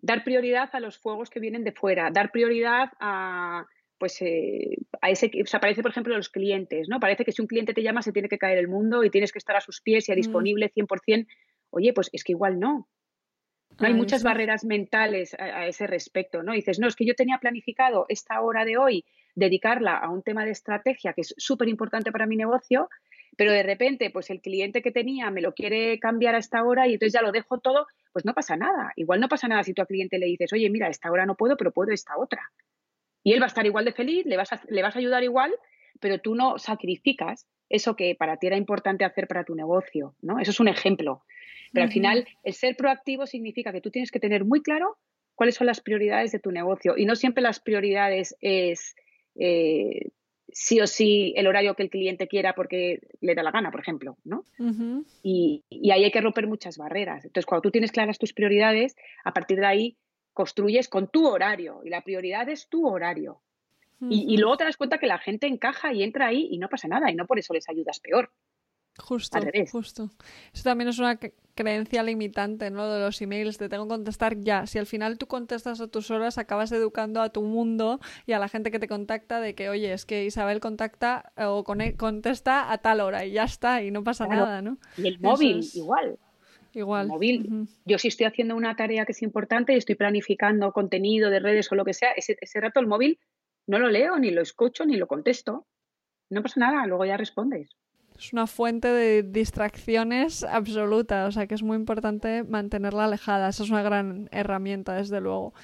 [0.00, 3.66] dar prioridad a los fuegos que vienen de fuera, dar prioridad a,
[4.00, 6.98] pues eh, a ese, o sea, parece, por ejemplo, los clientes, ¿no?
[6.98, 9.30] Parece que si un cliente te llama se tiene que caer el mundo y tienes
[9.30, 10.16] que estar a sus pies y a mm.
[10.16, 11.26] disponible 100%.
[11.68, 12.88] Oye, pues es que igual no.
[13.78, 16.52] No hay muchas barreras mentales a, ese respecto, ¿no?
[16.52, 20.44] dices, no, es que yo tenía planificado esta hora de hoy dedicarla a un tema
[20.44, 22.88] de estrategia que es súper importante para mi negocio,
[23.36, 26.88] pero de repente, pues el cliente que tenía me lo quiere cambiar a esta hora
[26.88, 28.92] y entonces ya lo dejo todo, pues no pasa nada.
[28.96, 31.36] Igual no pasa nada si tú al cliente le dices, oye, mira, esta hora no
[31.36, 32.50] puedo, pero puedo esta otra.
[33.22, 35.22] Y él va a estar igual de feliz, le vas a, le vas a ayudar
[35.22, 35.52] igual,
[36.00, 40.40] pero tú no sacrificas eso que para ti era importante hacer para tu negocio, ¿no?
[40.40, 41.22] Eso es un ejemplo.
[41.72, 44.96] Pero al final, el ser proactivo significa que tú tienes que tener muy claro
[45.36, 46.94] cuáles son las prioridades de tu negocio.
[46.96, 48.96] Y no siempre las prioridades es
[49.36, 50.10] eh,
[50.52, 53.80] sí o sí el horario que el cliente quiera porque le da la gana, por
[53.80, 54.44] ejemplo, ¿no?
[55.22, 57.24] y, y, ahí hay que romper muchas barreras.
[57.24, 59.96] Entonces, cuando tú tienes claras tus prioridades, a partir de ahí
[60.32, 63.40] construyes con tu horario y la prioridad es tu horario.
[64.08, 66.88] y, luego te das cuenta que la gente encaja y entra ahí y no pasa
[66.88, 68.32] nada y no por eso les ayudas peor.
[68.98, 69.38] Justo,
[69.70, 70.10] justo.
[70.52, 71.18] Eso también es una
[71.54, 72.88] creencia limitante, ¿no?
[72.90, 74.66] De los emails, te tengo que contestar ya.
[74.66, 78.38] Si al final tú contestas a tus horas, acabas educando a tu mundo y a
[78.38, 82.78] la gente que te contacta de que, oye, es que Isabel contacta o contesta a
[82.78, 84.78] tal hora y ya está, y no pasa nada, ¿no?
[84.96, 86.18] Y el móvil, igual.
[86.72, 87.08] Igual.
[87.08, 87.68] móvil.
[87.84, 91.70] Yo si estoy haciendo una tarea que es importante y estoy planificando contenido de redes
[91.72, 93.18] o lo que sea, ese, ese rato el móvil
[93.66, 95.66] no lo leo, ni lo escucho, ni lo contesto.
[96.30, 97.70] No pasa nada, luego ya respondes
[98.20, 103.48] es una fuente de distracciones absoluta, o sea que es muy importante mantenerla alejada.
[103.48, 105.54] Esa es una gran herramienta, desde luego.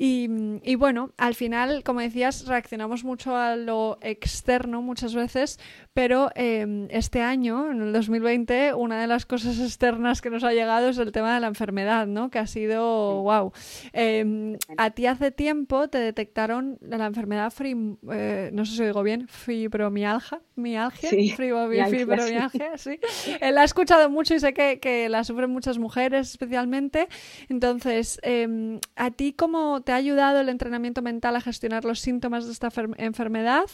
[0.00, 5.58] Y, bueno, al final, como decías, reaccionamos mucho a lo externo muchas veces,
[5.92, 10.52] pero em, este año, en el 2020, una de las cosas externas que nos ha
[10.52, 12.30] llegado es el tema de la enfermedad, ¿no?
[12.30, 13.52] Que ha sido, wow.
[13.92, 19.26] Em, a ti hace tiempo te detectaron la enfermedad, eh, no sé si digo bien,
[19.26, 23.00] fibromialgia, mialgia, sí, fibromialgia, sí.
[23.40, 27.08] Eh, la he escuchado mucho y sé que, que la sufren muchas mujeres especialmente.
[27.48, 32.44] Entonces, em, ¿a ti cómo te ha ayudado el entrenamiento mental a gestionar los síntomas
[32.44, 33.64] de esta enfermedad?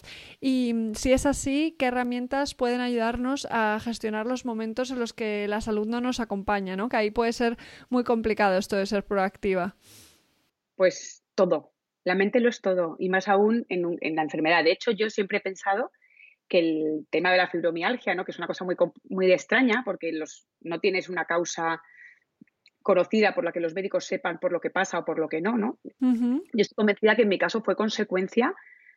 [0.41, 5.13] Y mm, si es así, ¿qué herramientas pueden ayudarnos a gestionar los momentos en los
[5.13, 6.77] que la salud no nos acompaña?
[6.77, 6.89] ¿no?
[6.89, 7.57] Que ahí puede ser
[7.89, 9.75] muy complicado esto de ser proactiva.
[10.77, 11.73] Pues todo.
[12.05, 14.63] La mente lo es todo, y más aún en, la enfermedad.
[14.63, 15.91] De hecho, yo siempre he pensado
[16.47, 18.25] que el tema de la fibromialgia, ¿no?
[18.25, 18.77] que es una cosa muy,
[19.09, 20.13] muy extraña, porque
[20.61, 21.83] no tienes una causa
[22.85, 25.41] conocida por la que los médicos sepan por lo que pasa o por lo que
[25.41, 25.79] no, ¿no?
[25.99, 28.55] Yo estoy convencida que en mi caso fue consecuencia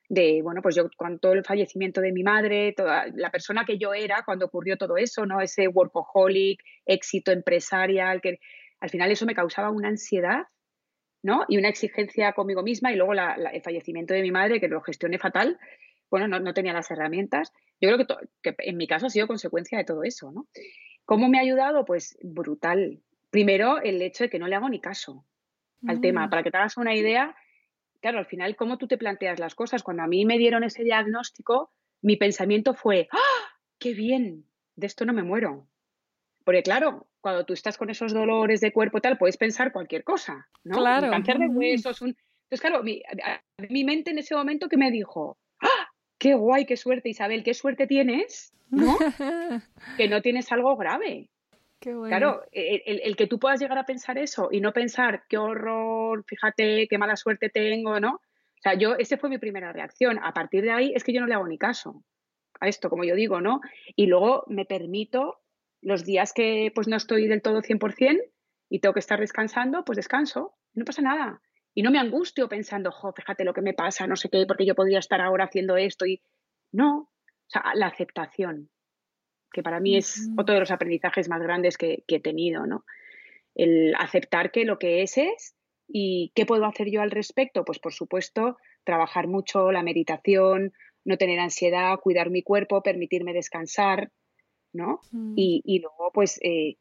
[0.10, 3.78] de, bueno, pues yo con todo el fallecimiento de mi madre, toda la persona que
[3.78, 5.40] yo era cuando ocurrió todo eso, ¿no?
[5.40, 8.40] Ese workaholic, éxito empresarial, que
[8.82, 10.44] al final eso me causaba una ansiedad,
[11.24, 11.46] ¿no?
[11.48, 15.18] Y una exigencia conmigo misma y luego el fallecimiento de mi madre, que lo gestioné
[15.18, 15.58] fatal,
[16.12, 17.54] bueno, no, tenía las herramientas.
[17.80, 20.46] Yo creo que, que, en mi caso ha sido consecuencia de todo eso, ¿no?
[21.06, 21.86] ¿Cómo me ha ayudado?
[21.86, 25.26] Pues brutal, Primero, el hecho de que no le hago ni caso
[25.88, 26.28] al tema.
[26.28, 26.30] Mm.
[26.30, 27.36] Para que te hagas una idea,
[28.02, 29.84] claro, al final, ¿cómo tú te planteas las cosas?
[29.84, 33.60] Cuando a mí me dieron ese diagnóstico, mi pensamiento fue, ¡ah!
[33.80, 34.46] ¡Qué bien!
[34.76, 35.68] De esto no me muero.
[36.44, 40.48] Porque claro, cuando tú estás con esos dolores de cuerpo tal, puedes pensar cualquier cosa,
[40.64, 40.78] ¿no?
[40.78, 41.08] Claro.
[41.08, 42.16] Un cáncer de huesos, un...
[42.44, 43.02] Entonces, claro, mi,
[43.70, 45.90] mi mente en ese momento que me dijo, ¡ah!
[46.18, 47.44] ¡Qué guay, qué suerte, Isabel!
[47.44, 48.54] ¿Qué suerte tienes?
[48.70, 48.98] ¿No?
[49.98, 51.30] que no tienes algo grave.
[51.80, 56.88] Claro, el, que tú puedas llegar a pensar eso y no pensar qué horror, fíjate,
[56.88, 58.16] qué mala suerte tengo, ¿no?
[58.16, 60.20] O sea, yo, esa fue mi primera reacción.
[60.24, 62.04] A partir de ahí es que yo no le hago ni caso
[62.60, 63.62] a esto, como yo digo, ¿no?
[63.96, 65.40] Y luego me permito
[65.82, 68.22] los días que pues no estoy del todo 100%
[68.70, 71.42] y tengo que estar descansando, pues descanso, no pasa nada.
[71.76, 74.66] Y no me angustio pensando, jo, fíjate lo que me pasa, no sé qué, porque
[74.66, 76.24] yo podría estar ahora haciendo esto y
[76.72, 78.72] no, o sea, la aceptación,
[79.52, 82.86] que para mí es otro de los aprendizajes más grandes que, he tenido, ¿no?
[83.56, 85.56] El aceptar que lo que es es
[85.88, 87.66] y qué puedo hacer yo al respecto.
[87.66, 90.74] Pues por supuesto, trabajar mucho la meditación,
[91.06, 94.12] no tener ansiedad, cuidar mi cuerpo, permitirme descansar,
[94.74, 95.00] ¿no?
[95.36, 96.76] Y, luego, pues, eh,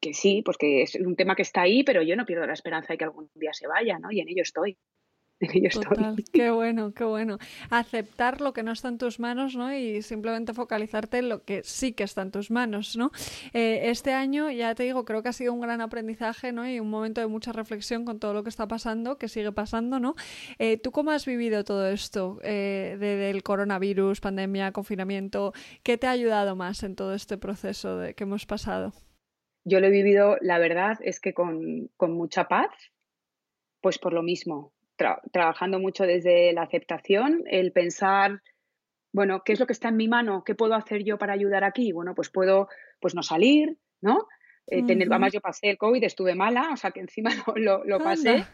[0.00, 2.52] que sí, pues que es un tema que está ahí, pero yo no pierdo la
[2.52, 4.10] esperanza de que algún día se vaya, ¿no?
[4.10, 4.76] Y en ello estoy.
[6.32, 7.38] Qué bueno, qué bueno.
[7.70, 9.74] Aceptar lo que no está en tus manos, ¿no?
[9.74, 13.10] Y simplemente focalizarte en lo que sí que está en tus manos, ¿no?
[13.52, 16.68] Eh, este año, ya te digo, creo que ha sido un gran aprendizaje, ¿no?
[16.68, 19.98] Y un momento de mucha reflexión con todo lo que está pasando, que sigue pasando,
[19.98, 20.14] ¿no?
[20.58, 25.52] Eh, ¿Tú cómo has vivido todo esto eh, del coronavirus, pandemia, confinamiento?
[25.82, 28.92] ¿Qué te ha ayudado más en todo este proceso de, que hemos pasado?
[29.64, 32.70] Yo lo he vivido, la verdad, es que con, con mucha paz,
[33.80, 38.42] pues por lo mismo, trabajando mucho desde la aceptación, el pensar,
[39.12, 40.44] bueno, ¿qué es lo que está en mi mano?
[40.44, 41.92] ¿Qué puedo hacer yo para ayudar aquí?
[41.92, 42.68] Bueno, pues puedo
[43.00, 44.26] pues no salir, ¿no?
[44.68, 47.98] Eh, tener, además yo pasé el COVID, estuve mala, o sea que encima lo, lo,
[47.98, 48.44] pasé.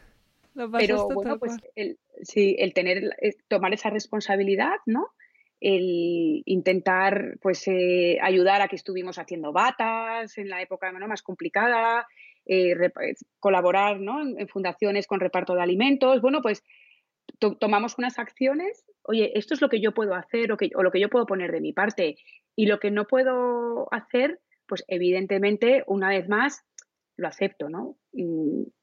[0.72, 5.11] pero bueno, pues el, sí, el tener, eh, tomar esa responsabilidad, ¿no?
[5.61, 12.06] El intentar pues eh, ayudar a que estuvimos haciendo batas en la época más complicada,
[12.49, 12.75] eh,
[13.38, 14.21] colaborar ¿no?
[14.23, 16.21] en, fundaciones con reparto de alimentos.
[16.21, 16.65] Bueno, pues
[17.61, 21.01] tomamos unas acciones, oye, esto es lo que yo puedo hacer o, que, lo que
[21.01, 22.17] yo puedo poner de mi parte.
[22.57, 26.65] Y lo que no puedo hacer, pues evidentemente, una vez más,
[27.17, 27.96] lo acepto, ¿no?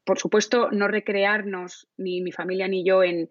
[0.03, 3.29] por supuesto, no recrearnos, ni mi familia ni yo, en,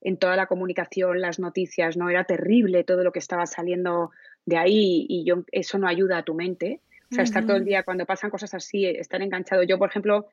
[0.00, 2.08] en toda la comunicación, las noticias, ¿no?
[2.08, 4.10] Era terrible todo lo que estaba saliendo
[4.46, 6.80] de ahí y yo, eso no ayuda a tu mente.
[7.14, 9.62] O sea, estar todo el día cuando pasan cosas así, estar enganchado.
[9.62, 10.26] Yo, por ejemplo,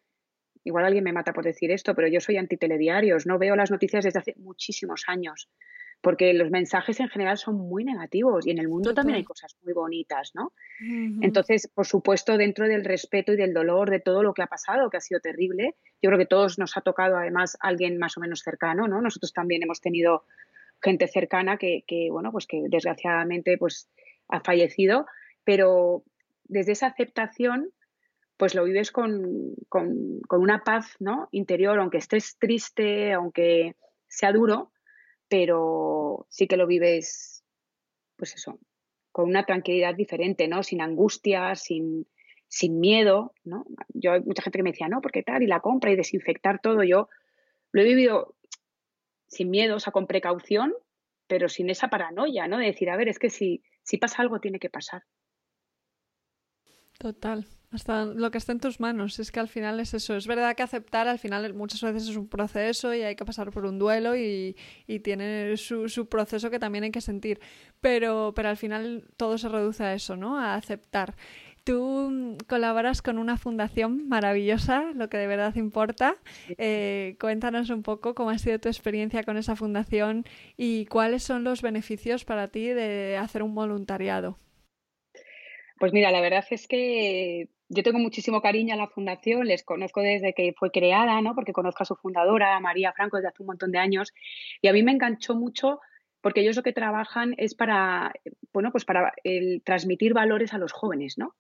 [0.63, 4.03] igual alguien me mata por decir esto, pero yo soy antitelediarios, no veo las noticias
[4.03, 5.47] desde hace muchísimos años,
[6.01, 9.55] porque los mensajes en general son muy negativos y en el mundo también hay cosas
[9.61, 10.53] muy bonitas, ¿no?
[11.21, 14.89] Entonces, por supuesto, dentro del respeto y del dolor de todo lo que ha pasado,
[14.89, 18.21] que ha sido terrible, yo creo que todos nos ha tocado además alguien más o
[18.21, 19.01] menos cercano, ¿no?
[19.01, 20.25] Nosotros también hemos tenido
[20.82, 23.88] gente cercana que, que bueno, pues que desgraciadamente pues
[24.29, 25.05] ha fallecido,
[25.43, 26.03] pero
[26.52, 27.74] desde esa aceptación
[28.38, 29.56] pues lo vives con,
[30.32, 31.30] una paz ¿no?
[31.32, 33.76] interior, aunque estés triste, aunque
[34.08, 34.72] sea duro,
[35.30, 37.45] pero sí que lo vives,
[38.16, 38.60] pues eso,
[39.12, 40.64] con una tranquilidad diferente, ¿no?
[40.64, 42.08] Sin angustia, sin,
[42.47, 43.64] sin miedo, ¿no?
[43.89, 46.60] Yo hay mucha gente que me decía, no, porque tal, y la compra y desinfectar
[46.60, 46.84] todo.
[46.84, 47.10] Yo
[47.72, 48.36] lo he vivido
[49.28, 50.74] sin miedo, o sea, con precaución,
[51.28, 52.58] pero sin esa paranoia, ¿no?
[52.58, 55.04] De decir, a ver, es que si, si pasa algo, tiene que pasar.
[57.02, 59.18] Total, hasta lo que está en tus manos.
[59.18, 60.16] Es que al final es eso.
[60.16, 63.49] Es verdad que aceptar al final muchas veces es un proceso y hay que pasar
[63.49, 64.56] por un duelo y,
[65.04, 67.39] tiene su, su, proceso que también hay que sentir.
[67.80, 70.38] Pero, pero al final todo se reduce a eso, ¿no?
[70.38, 71.16] A aceptar.
[71.64, 76.18] Tú colaboras con una fundación maravillosa, lo que de verdad importa.
[76.60, 80.26] Eh, cuéntanos un poco cómo ha sido tu experiencia con esa fundación
[80.56, 84.38] y cuáles son los beneficios para ti de hacer un voluntariado.
[85.82, 90.01] Pues mira, la verdad es que yo tengo muchísimo cariño a la fundación, les conozco
[90.01, 91.34] desde que fue creada, ¿no?
[91.34, 94.13] Porque conozco a su fundadora, María Franco, desde hace un montón de años,
[94.61, 95.79] y a mí me enganchó mucho
[96.21, 98.13] porque ellos lo que trabajan es para,
[98.53, 101.34] bueno, pues para el transmitir valores a los jóvenes, ¿no?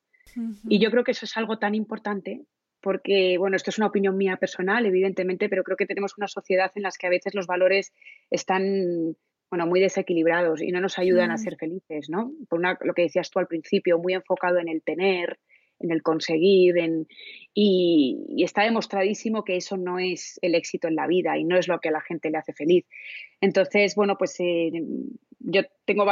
[0.67, 2.41] Y yo creo que eso es algo tan importante
[2.81, 6.71] porque, bueno, esto es una opinión mía personal, evidentemente, pero creo que tenemos una sociedad
[6.73, 7.93] en la que a veces los valores
[8.31, 9.15] están
[9.51, 11.37] bueno, muy desequilibrados y no nos ayudan a mm.
[11.37, 12.31] ser felices, ¿no?
[12.49, 15.39] Por una, lo que decías tú al principio, muy enfocado en el tener,
[15.79, 17.05] en el conseguir, en,
[17.53, 21.67] y, está demostradísimo que eso no es el éxito en la vida y no es
[21.67, 22.85] lo que a la gente le hace feliz.
[23.41, 24.71] Entonces, bueno, pues eh,
[25.39, 26.05] yo tengo,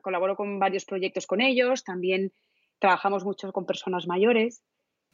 [0.00, 2.30] colaboro con varios proyectos con ellos, también
[2.78, 4.62] trabajamos mucho con personas mayores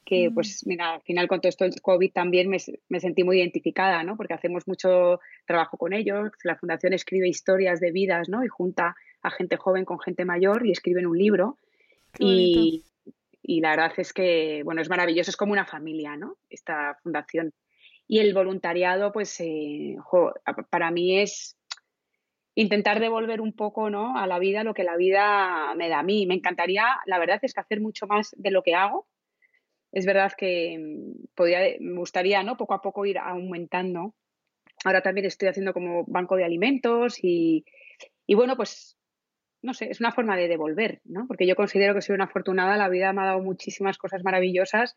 [0.04, 0.34] que mm.
[0.34, 2.58] pues mira, al final con todo esto del COVID también me,
[3.00, 4.16] sentí muy identificada, ¿no?
[4.16, 8.44] Porque hacemos mucho trabajo con ellos, la fundación escribe historias de vidas, ¿no?
[8.44, 11.58] Y junta a gente joven con gente mayor y escriben un libro.
[12.18, 12.84] Y,
[13.42, 16.36] y, la verdad es que, bueno, es maravilloso, es como una familia, ¿no?
[16.50, 17.54] Esta fundación.
[18.06, 19.96] Y el voluntariado, pues, eh,
[20.68, 21.56] para mí es
[22.54, 24.18] intentar devolver un poco ¿no?
[24.18, 26.26] a la vida lo que la vida me da a mí.
[26.26, 29.06] Me encantaría, la verdad es que hacer mucho más de lo que hago,
[29.92, 32.56] es verdad que mm, podía, me gustaría ¿no?
[32.56, 34.14] poco a poco ir aumentando.
[34.84, 37.64] Ahora también estoy haciendo como banco de alimentos y,
[38.28, 38.96] bueno, pues
[39.60, 41.26] no sé, es una forma de devolver, ¿no?
[41.28, 44.96] Porque yo considero que soy una afortunada, la vida me ha dado muchísimas cosas maravillosas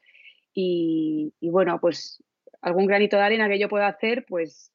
[0.53, 2.23] y, bueno, pues
[2.61, 4.71] algún granito de arena que yo pueda hacer, pues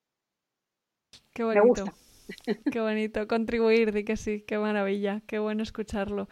[1.32, 1.92] Qué me gusta.
[2.72, 6.28] Qué bonito, contribuir, di que sí, qué maravilla, qué bueno escucharlo.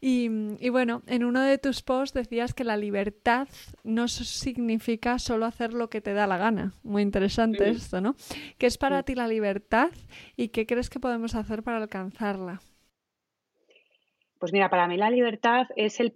[0.00, 0.28] Y,
[0.68, 3.48] bueno, en uno de tus posts decías que la libertad
[3.84, 6.74] no significa solo hacer lo que te da la gana.
[6.82, 8.14] Muy interesante esto, ¿no?
[8.58, 9.90] ¿Qué es para ti la libertad
[10.36, 12.60] y qué crees que podemos hacer para alcanzarla?
[14.38, 16.12] Pues mira, para mí la libertad es el,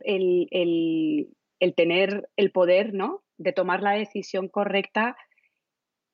[0.51, 3.23] el tener el poder, ¿no?
[3.39, 5.17] De tomar la decisión correcta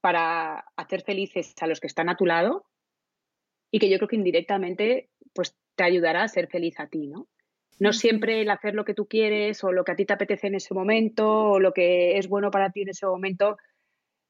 [0.00, 2.66] para hacer felices a los que están a tu lado
[3.74, 7.26] y que yo creo que indirectamente pues te ayudará a ser feliz a ti, ¿no?
[7.80, 10.46] No siempre el hacer lo que tú quieres o lo que a ti te apetece
[10.46, 13.56] en ese momento o lo que es bueno para ti en ese momento,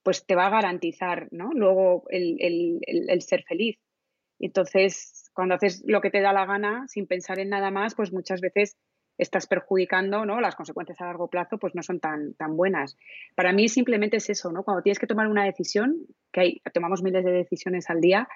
[0.03, 1.51] pues te va a garantizar, ¿no?
[1.53, 3.77] Luego el, el ser feliz.
[4.39, 8.15] Entonces, cuando haces lo que te da la gana sin pensar en nada más, pues
[8.15, 8.79] muchas veces
[9.19, 10.41] estás perjudicando, ¿no?
[10.41, 12.97] Las consecuencias a largo plazo pues no son tan, tan buenas.
[13.35, 14.63] Para mí simplemente es eso, ¿no?
[14.63, 18.27] Cuando tienes que tomar una decisión, que hay, tomamos miles de decisiones al día,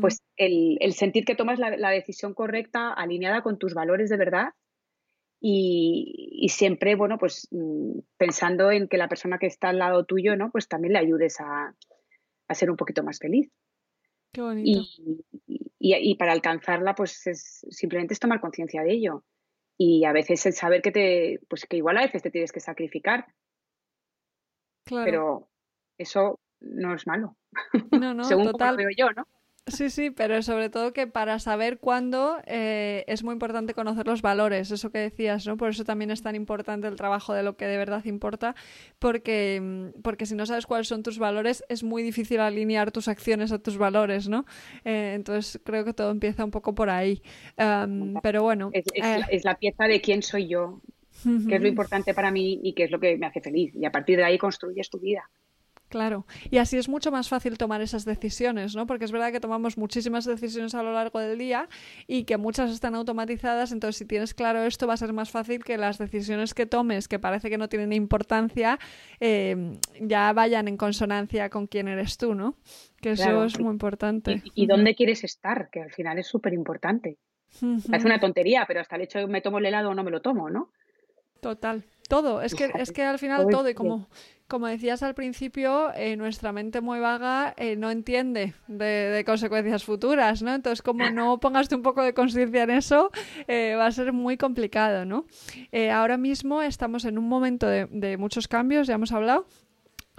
[0.00, 4.48] pues el, sentir que tomas la, decisión correcta, alineada con tus valores de verdad
[5.40, 10.36] y, siempre, bueno, pues mm, pensando en que la persona que está al lado tuyo,
[10.36, 10.50] ¿no?
[10.50, 11.74] Pues también le ayudes a,
[12.50, 13.50] ser un poquito más feliz.
[14.32, 14.82] Qué bonito.
[15.78, 19.24] Y, para alcanzarla, pues es, simplemente es tomar conciencia de ello.
[19.78, 22.60] Y a veces el saber que te, pues que igual a veces te tienes que
[22.60, 23.26] sacrificar.
[24.84, 25.04] Claro.
[25.04, 25.48] Pero
[25.96, 27.36] eso no es malo.
[27.92, 28.76] No, no, Según total.
[28.76, 29.26] Como veo yo, ¿no?
[29.66, 34.22] Sí, sí, pero sobre todo que para saber cuándo eh, es muy importante conocer los
[34.22, 35.56] valores, eso que decías, ¿no?
[35.56, 38.54] Por eso también es tan importante el trabajo de lo que de verdad importa,
[38.98, 43.06] porque, mm, porque si no sabes cuáles son tus valores, es muy difícil alinear tus
[43.06, 44.44] acciones a tus valores, ¿no?
[44.84, 47.22] Eh, entonces creo que todo empieza un poco por ahí.
[48.22, 48.70] pero bueno.
[48.72, 50.80] Es, la, pieza de quién soy yo.
[51.48, 53.74] qué es lo importante para mí y qué es lo que me hace feliz.
[53.74, 55.30] Y a partir de ahí construyes tu vida.
[55.90, 58.86] Claro, y así es mucho más fácil tomar esas decisiones, ¿no?
[58.86, 61.68] Porque es verdad que tomamos muchísimas decisiones a lo largo del día
[62.06, 65.64] y que muchas están automatizadas, entonces si tienes claro esto va a ser más fácil
[65.64, 68.78] que las decisiones que tomes, que parece que no tienen importancia,
[69.18, 72.54] eh, ya vayan en consonancia con quién eres tú, ¿no?
[73.00, 74.44] Que eso es muy importante.
[74.54, 75.70] ¿Y, dónde quieres estar?
[75.70, 77.18] Que al final es súper importante.
[77.92, 80.12] Es una tontería, pero hasta el hecho de me tomo el helado o no me
[80.12, 80.70] lo tomo, ¿no?
[81.40, 82.42] Total, todo.
[82.42, 84.06] Es que, es que al final todo, y como
[84.50, 90.42] como decías al principio, eh, nuestra mente muy vaga eh, no entiende de, consecuencias futuras,
[90.42, 90.52] ¿no?
[90.52, 93.10] Entonces, como no pongas un poco de conciencia en eso,
[93.46, 95.24] eh, va a ser muy complicado, ¿no?
[95.92, 99.46] ahora mismo estamos en un momento de muchos cambios, ya hemos hablado,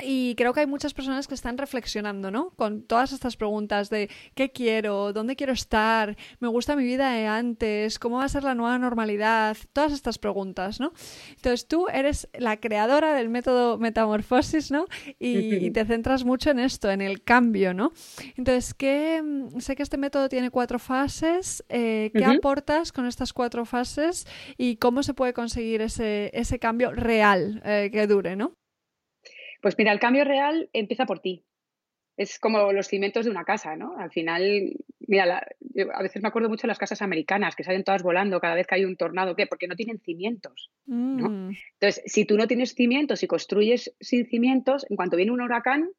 [0.04, 2.52] y creo que hay muchas personas que están reflexionando, ¿no?
[2.52, 7.28] Con todas estas preguntas de qué quiero, dónde quiero estar, me gusta mi vida de
[7.28, 10.94] antes, cómo va a ser la nueva normalidad, todas estas preguntas, ¿no?
[11.30, 14.86] Entonces tú eres la creadora del método Metamorfosis, ¿no?
[15.20, 17.92] Y, te centras mucho en esto, en el cambio, ¿no?
[18.36, 23.34] Entonces, ¿qué, mm, sé que este método tiene cuatro fases, eh, ¿qué aportas con estas
[23.34, 24.26] cuatro fases
[24.58, 28.61] y cómo se puede conseguir ese, ese cambio real eh, que dure, ¿no?
[29.62, 31.46] Pues mira, el cambio real empieza por ti.
[32.18, 33.98] Es como los cimientos de una casa, ¿no?
[33.98, 34.74] Al final,
[35.08, 35.48] mira,
[35.94, 38.68] a veces me acuerdo mucho de las casas americanas que salen todas volando cada vez
[38.68, 39.48] que hay un tornado, ¿qué?
[39.48, 41.30] Porque no tienen cimientos, ¿no?
[41.30, 41.56] Mm.
[41.80, 45.90] Entonces, si tú no tienes cimientos y construyes sin cimientos, en cuanto viene un huracán,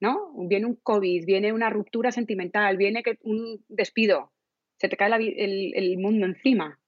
[0.00, 0.32] ¿no?
[0.48, 4.32] Viene un COVID, viene una ruptura sentimental, viene un despido,
[4.78, 6.78] se te cae el, el mundo encima.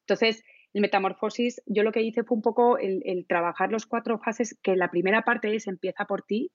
[0.00, 0.44] Entonces,
[0.74, 4.74] el metamorfosis, yo lo que hice fue un poco el, trabajar los cuatro fases, que
[4.74, 6.50] la primera parte es empieza por ti.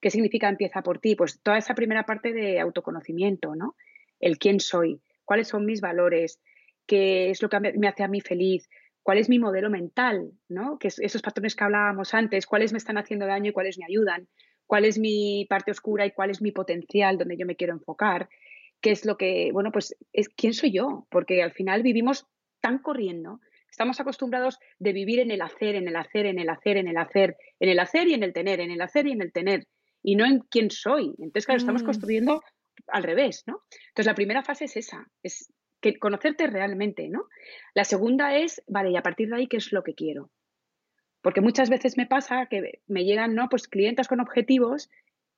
[0.00, 1.16] ¿Qué significa empieza por ti?
[1.16, 3.74] Pues toda esa primera parte de autoconocimiento, ¿no?
[4.20, 6.38] El quién soy, cuáles son mis valores,
[6.86, 8.68] qué es lo que me hace a mí feliz,
[9.02, 10.78] cuál es mi modelo mental, ¿no?
[10.78, 14.28] Que esos patrones que hablábamos antes, cuáles me están haciendo daño y cuáles me ayudan,
[14.66, 18.28] cuál es mi parte oscura y cuál es mi potencial donde yo me quiero enfocar,
[18.82, 22.26] qué es lo que, bueno, pues es quién soy yo, porque al final vivimos
[22.60, 23.40] tan corriendo
[23.72, 26.98] Estamos acostumbrados de vivir en el hacer, en el hacer, en el hacer, en el
[26.98, 29.66] hacer, en el hacer y en el tener, en el hacer y en el tener,
[30.02, 31.14] y no en quién soy.
[31.18, 31.86] Entonces, claro, estamos mm.
[31.86, 32.42] construyendo
[32.88, 33.62] al revés, ¿no?
[33.88, 35.50] Entonces, la primera fase es esa, es
[35.80, 37.28] que conocerte realmente, ¿no?
[37.72, 40.30] La segunda es, vale, y a partir de ahí, ¿qué es lo que quiero?
[41.22, 43.48] Porque muchas veces me pasa que me llegan, ¿no?
[43.48, 44.90] Pues clientes con objetivos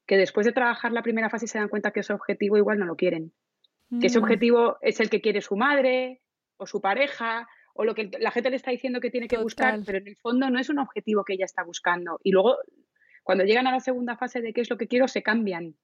[0.07, 2.85] que después de trabajar la primera fase se dan cuenta que ese objetivo igual no
[2.85, 3.33] lo quieren.
[4.01, 4.25] Que ese mm.
[4.25, 6.21] objetivo es el que quiere su madre
[6.57, 9.81] o su pareja o lo que la gente le está diciendo que tiene que buscar,
[9.85, 12.21] pero en el fondo no es un objetivo que ella está buscando.
[12.23, 12.57] Y luego,
[13.25, 15.75] cuando llegan a la segunda fase de qué es lo que quiero, se cambian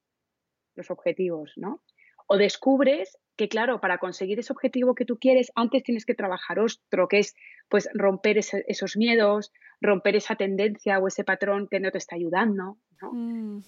[0.76, 1.82] los objetivos, ¿no?
[2.28, 6.60] O descubres que, claro, para conseguir ese objetivo que tú quieres, antes tienes que trabajar
[6.60, 7.34] otro, que es
[7.68, 12.78] pues romper esos miedos, romper esa tendencia o ese patrón que no te está ayudando.
[13.02, 13.12] ¿no?
[13.12, 13.62] Mm,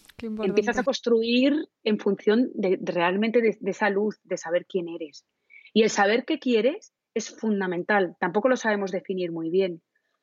[0.44, 5.26] Empiezas a construir en función de, realmente de, de esa luz, de saber quién eres.
[5.72, 8.16] Y el saber qué quieres es fundamental.
[8.18, 9.82] Tampoco lo sabemos definir muy bien.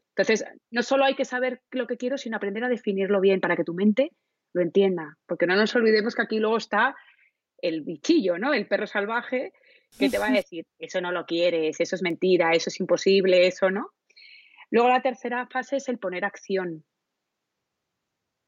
[0.09, 3.55] Entonces, no solo hay que saber lo que quiero, sino aprender a definirlo bien para
[3.55, 4.11] que tu mente
[4.53, 5.17] lo entienda.
[5.25, 6.95] Porque no nos olvidemos que aquí luego está
[7.61, 8.53] el bichillo, ¿no?
[8.53, 9.53] El perro salvaje
[9.97, 13.47] que te va a decir, eso no lo quieres, eso es mentira, eso es imposible,
[13.47, 13.91] eso no.
[14.69, 16.83] Luego la tercera fase es el poner acción.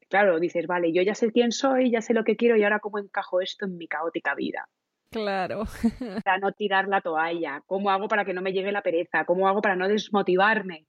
[0.07, 2.79] Claro, dices, vale, yo ya sé quién soy, ya sé lo que quiero y ahora
[2.79, 4.67] cómo encajo esto en mi caótica vida.
[5.11, 5.65] Claro.
[6.23, 7.61] Para no tirar la toalla.
[7.65, 9.25] ¿Cómo hago para que no me llegue la pereza?
[9.25, 10.87] ¿Cómo hago para no desmotivarme?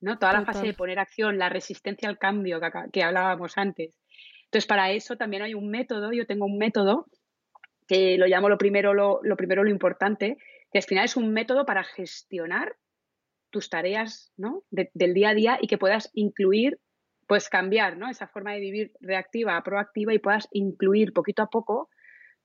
[0.00, 0.16] ¿No?
[0.16, 2.60] Toda la fase de poner acción, la resistencia al cambio
[2.92, 3.98] que, hablábamos antes.
[4.44, 6.12] Entonces, para eso también hay un método.
[6.12, 7.06] Yo tengo un método
[7.88, 10.36] que lo llamo lo primero lo, primero lo importante,
[10.70, 12.76] que al final es un método para gestionar
[13.50, 14.62] tus tareas ¿no?
[14.70, 16.78] del día a día y que puedas incluir,
[17.26, 18.08] pues cambiar ¿no?
[18.08, 21.88] esa forma de vivir reactiva a proactiva y puedas incluir poquito a poco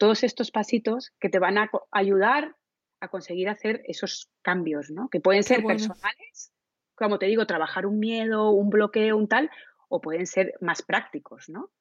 [0.03, 2.57] todos estos pasitos que te van a ayudar
[2.99, 5.07] a conseguir hacer esos cambios, ¿no?
[5.07, 6.51] Que pueden ser personales,
[6.93, 9.49] como te digo, trabajar un miedo, un bloqueo, un tal,
[9.87, 11.71] o pueden ser más prácticos, ¿no?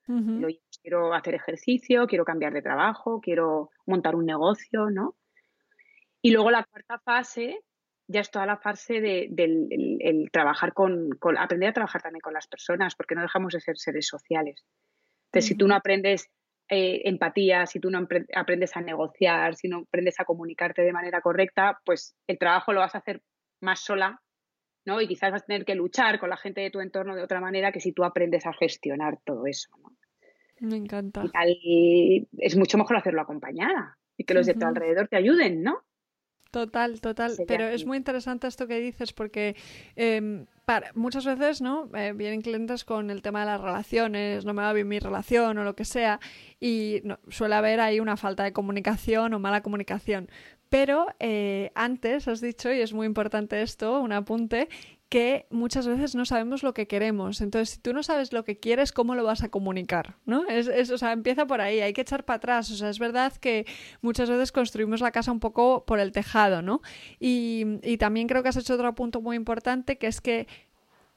[0.80, 5.16] quiero hacer ejercicio, quiero cambiar de trabajo, quiero montar un negocio, ¿no?
[6.20, 7.58] Y luego la cuarta fase
[8.06, 12.46] ya es toda la fase de, del trabajar con, aprender a trabajar también con las
[12.46, 14.64] personas, porque no dejamos de ser seres sociales.
[15.24, 16.30] Entonces, si tú no aprendes
[16.74, 21.20] eh, empatía, si tú no aprendes a negociar, si no aprendes a comunicarte de manera
[21.20, 23.20] correcta, pues el trabajo lo vas a hacer
[23.60, 24.22] más sola,
[24.86, 24.98] ¿no?
[25.02, 27.42] Y quizás vas a tener que luchar con la gente de tu entorno de otra
[27.42, 29.90] manera que si tú aprendes a gestionar todo eso, ¿no?
[30.66, 31.24] Me encanta.
[31.46, 35.82] Y es mucho mejor hacerlo acompañada y que los de tu alrededor te ayuden, ¿no?
[36.52, 37.34] Total, total.
[37.48, 39.56] Pero es muy interesante esto que dices porque
[39.96, 41.88] em, para, muchas veces, ¿no?
[41.94, 45.56] Eh, vienen clientes con el tema de las relaciones, no me va bien mi relación
[45.56, 46.20] o lo que sea,
[46.60, 50.28] y suele haber ahí una falta de comunicación o mala comunicación.
[50.68, 54.68] Pero eh, antes has dicho, y es muy importante esto, un apunte,
[55.12, 57.42] que muchas veces no sabemos lo que queremos.
[57.42, 60.16] Entonces, si tú no sabes lo que quieres, ¿cómo lo vas a comunicar?
[60.24, 60.46] ¿No?
[60.48, 62.70] Es, o sea, empieza por ahí, hay que echar para atrás.
[62.70, 63.66] O sea, es verdad que
[64.00, 66.80] muchas veces construimos la casa un poco por el tejado, ¿no?
[67.20, 70.46] Y, y también creo que has hecho otro punto muy importante, que es que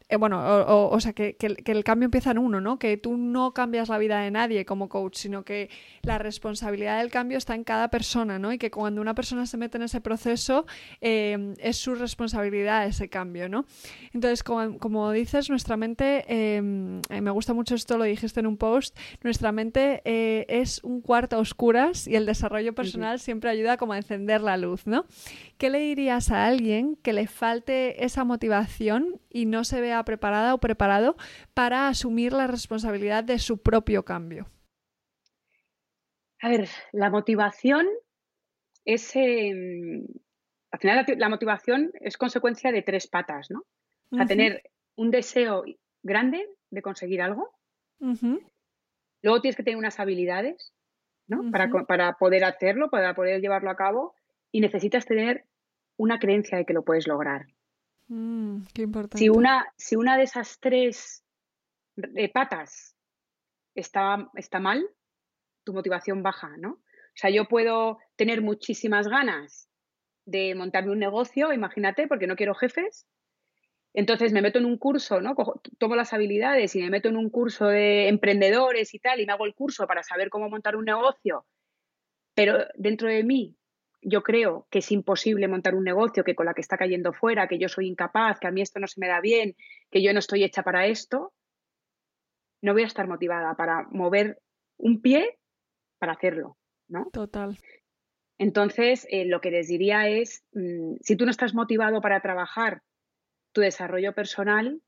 [0.08, 2.78] eh, bueno, o, sea, que, el cambio empieza en uno, ¿no?
[2.78, 5.72] Que tú no cambias la vida de nadie como coach, sino que
[6.04, 8.54] la responsabilidad del cambio está en cada persona, ¿no?
[8.54, 10.68] Y que cuando una persona se mete en ese proceso,
[11.02, 13.66] eh, es su responsabilidad ese cambio, ¿no?
[14.14, 18.96] Entonces, como, dices, nuestra mente, eh, me gusta mucho esto, lo dijiste en un post,
[19.24, 23.98] nuestra mente es un cuarto a oscuras y el desarrollo personal siempre ayuda como a
[23.98, 25.06] encender la luz, ¿no?
[25.58, 30.54] ¿Qué le dirías a alguien que le falte esa motivación y no se vea preparada
[30.54, 31.16] o preparado
[31.54, 34.48] para asumir la responsabilidad de su propio cambio?
[36.42, 37.88] A ver, la motivación
[38.84, 40.06] es, em,
[40.72, 43.64] al final la, motivación es consecuencia de tres patas, ¿no?
[44.20, 44.62] A tener
[44.96, 45.64] un deseo
[46.04, 47.52] grande de conseguir algo.
[48.00, 50.74] Luego tienes que tener unas habilidades,
[51.28, 51.50] ¿no?
[51.52, 54.14] para, para, poder hacerlo, para poder llevarlo a cabo
[54.52, 55.46] y necesitas tener
[55.98, 57.48] una creencia de que lo puedes lograr.
[58.08, 59.18] Mm, qué importante.
[59.18, 61.24] Si una, si una de esas tres
[61.98, 62.96] eh, patas
[63.74, 64.88] está, está mal,
[65.64, 66.72] tu motivación baja, ¿no?
[66.72, 69.70] O sea, yo puedo tener muchísimas ganas
[70.26, 73.08] de montarme un negocio, imagínate, porque no quiero jefes.
[73.94, 75.36] Entonces me meto en un curso, ¿no?
[75.78, 79.32] tomo las habilidades y me meto en un curso de emprendedores y tal, y me
[79.32, 81.46] hago el curso para saber cómo montar un negocio.
[82.34, 83.56] Pero dentro de mí
[84.08, 87.48] yo creo que es imposible montar un negocio, que con la que está cayendo fuera,
[87.48, 89.56] que yo soy incapaz, que a mí esto no se me da bien,
[89.90, 91.34] que yo no estoy hecha para esto,
[92.62, 94.40] no voy a estar motivada para mover
[94.78, 95.40] un pie
[95.98, 96.56] para hacerlo,
[96.88, 97.10] ¿no?
[97.12, 97.58] Total.
[98.38, 102.84] Entonces, eh, lo que les diría es, mm, si tú no estás motivado para trabajar
[103.54, 104.82] tu desarrollo personal,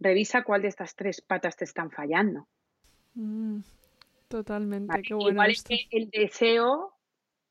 [0.00, 2.48] revisa cuál de estas tres patas te están fallando.
[3.14, 3.60] Mm,
[4.26, 5.30] totalmente, qué bueno.
[5.30, 6.95] Igual es que el deseo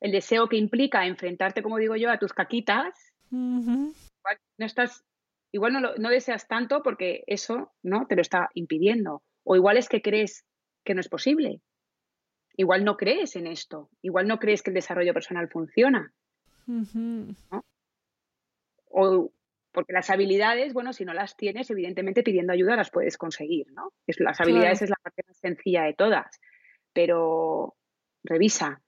[0.05, 5.03] el deseo que implica enfrentarte, como digo yo, a tus caquitas, igual no estás,
[5.51, 9.23] igual no, no deseas tanto porque eso no te lo está impidiendo.
[9.43, 10.45] O igual es que crees
[10.83, 11.59] que no es posible.
[12.55, 13.89] Igual no crees en esto.
[14.03, 16.13] Igual no crees que el desarrollo personal funciona.
[18.91, 19.31] O
[19.71, 23.91] porque las habilidades, bueno, si no las tienes, evidentemente pidiendo ayuda las puedes conseguir, ¿no?
[24.19, 26.39] las habilidades es la parte más sencilla de todas.
[26.93, 27.75] Pero
[28.23, 28.83] revisa,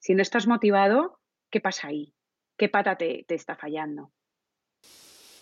[0.00, 1.20] si no estás motivado,
[1.50, 2.14] ¿qué pasa ahí?
[2.56, 4.12] ¿Qué pata te, te está fallando?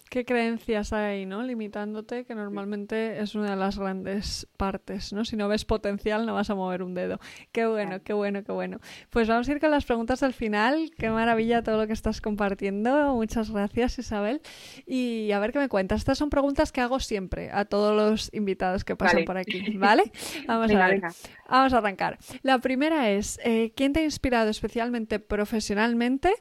[0.08, 1.42] ¿Qué creencias hay, no?
[1.42, 5.24] Limitándote, que normalmente es una de las grandes partes, ¿no?
[5.24, 7.18] Si no ves potencial, no vas a mover un dedo.
[7.50, 8.78] Qué bueno, qué bueno, qué bueno.
[9.10, 10.92] Pues vamos a ir con las preguntas al final.
[10.96, 13.14] Qué maravilla todo lo que estás compartiendo.
[13.14, 14.40] Muchas gracias, Isabel.
[14.86, 15.98] Y a ver qué me cuentas.
[15.98, 20.04] Estas son preguntas que hago siempre a todos los invitados que pasan por aquí, ¿vale?
[20.46, 21.02] Vamos a ver.
[21.48, 22.18] Vamos a arrancar.
[22.42, 26.32] La primera es, eh, ¿quién te ha inspirado especialmente profesionalmente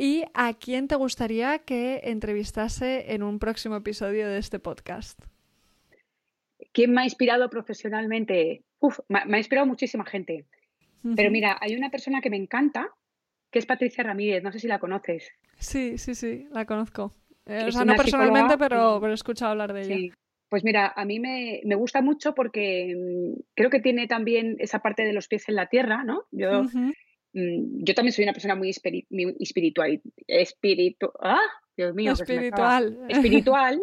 [0.00, 5.20] ¿Y a quién te gustaría que entrevistase en un próximo episodio de este podcast?
[6.72, 8.62] ¿Quién me ha inspirado profesionalmente?
[8.78, 10.44] Uf, me, ha inspirado muchísima gente.
[11.16, 12.88] Pero mira, hay una persona que me encanta,
[13.50, 14.40] que es Patricia Ramírez.
[14.44, 15.32] No sé si la conoces.
[15.58, 17.12] Sí, sí, sí, la conozco.
[17.46, 20.14] Eh, o sea, no personalmente, pero, pero, he escuchado hablar de ella.
[20.48, 25.02] Pues mira, a mí me, gusta mucho porque mm, creo que tiene también esa parte
[25.02, 26.22] de los pies en la tierra, ¿no?
[26.30, 26.62] Yo
[27.32, 31.40] yo también soy una persona muy, espiritual, espiritu ¡ah!
[31.76, 32.98] Dios mío, espiritual.
[33.08, 33.80] espiritual.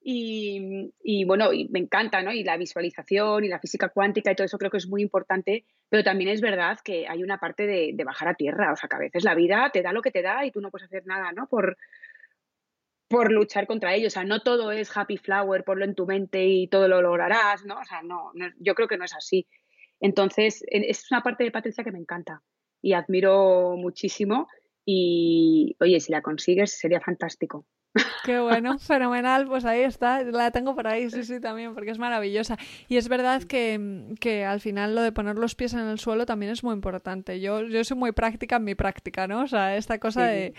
[0.00, 2.32] Y, y, bueno, y me encanta, ¿no?
[2.32, 5.66] Y la visualización y la física cuántica y todo eso creo que es muy importante,
[5.88, 8.96] pero también es verdad que hay una parte de, bajar a tierra, o sea, que
[8.96, 11.06] a veces la vida te da lo que te da y tú no puedes hacer
[11.06, 11.46] nada, ¿no?
[11.48, 11.76] Por,
[13.08, 16.46] por luchar contra ello, o sea, no todo es happy flower, ponlo en tu mente
[16.46, 17.78] y todo lo lograrás, ¿no?
[17.78, 19.46] O sea, no, no yo creo que no es así.
[20.00, 22.42] Entonces, es una parte de Patricia que me encanta
[22.82, 24.48] y admiro muchísimo.
[24.84, 27.66] Y oye, si la consigues sería fantástico.
[28.24, 31.98] Qué bueno, fenomenal, pues ahí está, la tengo por ahí, sí, sí, también, porque es
[31.98, 32.56] maravillosa.
[32.88, 36.26] Y es verdad que, que, al final lo de poner los pies en el suelo
[36.26, 37.40] también es muy importante.
[37.40, 39.42] Yo, yo soy muy práctica en mi práctica, ¿no?
[39.42, 40.54] O sea, esta cosa de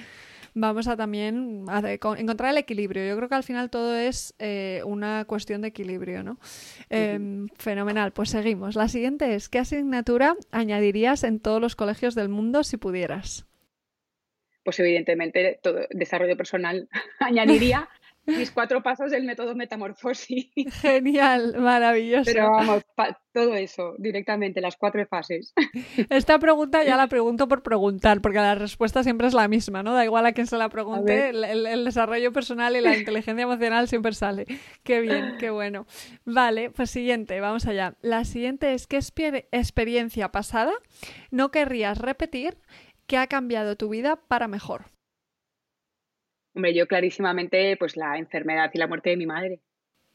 [0.53, 1.65] vamos a también
[2.17, 3.07] encontrar el equilibrio.
[3.07, 6.39] Yo creo que al final todo es eh, una cuestión de equilibrio, ¿no?
[6.89, 8.75] Em, fenomenal, pues seguimos.
[8.75, 13.45] La siguiente es, ¿qué asignatura añadirías en todos los colegios del mundo si pudieras?
[14.69, 16.89] pues evidentemente todo desarrollo personal
[17.19, 17.89] añadiría
[18.37, 20.51] mis cuatro pasos del método metamorfosis.
[20.81, 22.31] Genial, maravilloso.
[22.31, 22.83] Pero vamos,
[23.33, 25.53] todo eso, directamente, las cuatro fases.
[26.09, 29.93] Esta pregunta ya la pregunto por preguntar, porque la respuesta siempre es la misma, ¿no?
[29.93, 34.13] Da igual a quién se la pregunte, el, desarrollo personal y la inteligencia emocional siempre
[34.13, 34.45] sale.
[34.83, 35.85] Qué bien, qué bueno.
[36.25, 37.95] Vale, pues siguiente, vamos allá.
[38.01, 38.99] La siguiente es, ¿qué
[39.51, 40.73] experiencia pasada
[41.31, 42.57] no querrías repetir
[43.07, 44.85] que ha cambiado tu vida para mejor?
[46.59, 49.61] Hombre, yo clarísimamente, pues la enfermedad y la muerte de mi madre.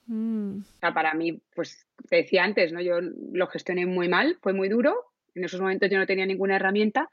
[0.08, 0.58] Mm.
[0.58, 2.82] O sea, para mí, pues te decía antes, ¿no?
[2.82, 4.94] Yo lo gestioné muy mal, fue muy duro.
[5.34, 7.08] En esos momentos yo no tenía ninguna herramienta,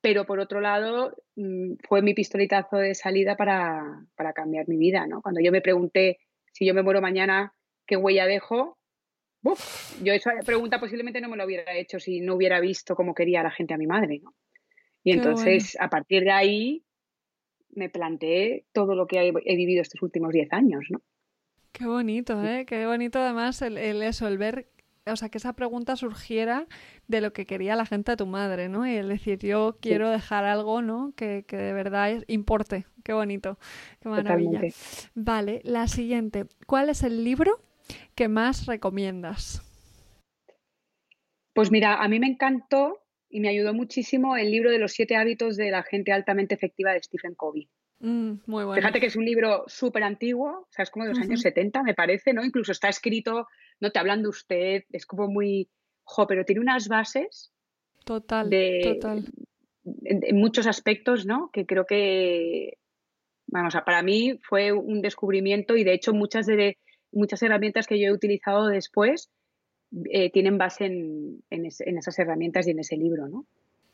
[0.00, 5.06] pero por otro lado, mm, fue mi pistoletazo de salida para, para cambiar mi vida,
[5.06, 5.20] ¿no?
[5.20, 6.20] Cuando yo me pregunté
[6.50, 7.52] si yo me muero mañana,
[7.86, 8.78] ¿qué huella dejo?
[10.02, 13.42] yo esa pregunta posiblemente no me lo hubiera hecho si no hubiera visto cómo quería
[13.42, 14.32] la gente a mi madre, ¿no?
[15.04, 16.84] Y entonces, a partir de ahí,
[17.72, 21.00] me planteé todo lo que he, vivido estos últimos 10 años, ¿no?
[21.72, 22.66] Qué bonito, ¿eh?
[22.66, 24.68] Qué bonito además el, eso, el ver,
[25.06, 26.66] o sea, que esa pregunta surgiera
[27.08, 28.86] de lo que quería la gente a tu madre, ¿no?
[28.86, 31.12] Y el decir, yo quiero dejar algo, ¿no?
[31.16, 32.84] Que, que de verdad importe.
[33.02, 33.58] Qué bonito,
[34.00, 34.60] qué maravilla.
[35.14, 36.44] Vale, la siguiente.
[36.66, 37.58] ¿Cuál es el libro
[38.14, 39.62] que más recomiendas?
[41.54, 43.01] Pues mira, a mí me encantó
[43.32, 46.92] y me ayudó muchísimo el libro de los siete hábitos de la gente altamente efectiva
[46.92, 47.66] de Stephen Covey.
[48.00, 48.74] Mm, muy bueno.
[48.74, 51.82] Fíjate que es un libro súper antiguo, o sea, es como de los años 70,
[51.82, 52.44] me parece, ¿no?
[52.44, 53.48] Incluso está escrito,
[53.80, 55.70] no te hablan de usted, es como muy,
[56.04, 57.52] jo, pero tiene unas bases.
[58.04, 59.24] Total, de, total.
[60.04, 61.48] En, muchos aspectos, ¿no?
[61.54, 62.76] Que creo que,
[63.46, 66.76] vamos, para mí fue un descubrimiento y de hecho muchas de
[67.12, 69.30] muchas herramientas que yo he utilizado después
[70.10, 73.46] eh, tienen base en, esas herramientas y en ese libro, ¿no?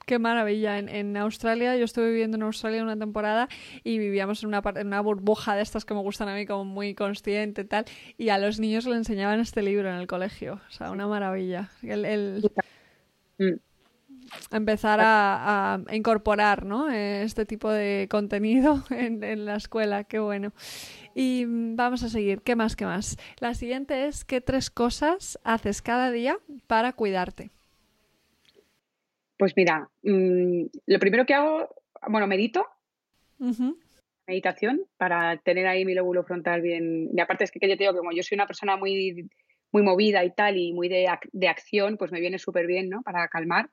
[0.06, 0.78] Qué maravilla.
[0.78, 3.48] En, Australia, yo estuve viviendo en Australia una temporada
[3.84, 6.64] y vivíamos en una, en una burbuja de estas que me gustan a mí, como
[6.64, 7.84] muy consciente y tal.
[8.16, 10.62] Y a los niños le enseñaban este libro en el colegio.
[10.66, 11.70] O sea, una maravilla.
[11.82, 12.42] El,
[13.36, 13.67] mm.
[14.50, 16.90] Empezar a, incorporar ¿no?
[16.90, 20.04] este tipo de contenido en, en la escuela.
[20.04, 20.52] Qué bueno.
[21.14, 22.42] Y vamos a seguir.
[22.42, 22.76] ¿Qué más?
[22.76, 23.16] ¿Qué más?
[23.40, 27.50] La siguiente es ¿qué tres cosas haces cada día para cuidarte?
[29.38, 31.68] Pues mira, mm, lo primero que hago,
[32.08, 32.66] bueno, medito.
[34.26, 37.08] Meditación para tener ahí mi lóbulo frontal bien.
[37.14, 39.28] Y aparte es que, yo te digo que como yo soy una persona muy,
[39.70, 43.02] muy movida y tal y muy de, de acción, pues me viene súper bien, ¿no?
[43.02, 43.70] Para calmar.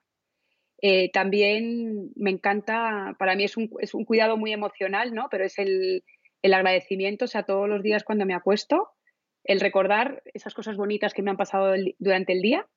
[0.82, 5.28] Eh, también me encanta, para mí es un, es un cuidado muy emocional, ¿no?
[5.32, 6.04] Pero es el,
[6.42, 8.90] el agradecimiento, o sea, todos los días cuando me acuesto,
[9.46, 12.68] el recordar esas cosas bonitas que me han pasado durante el día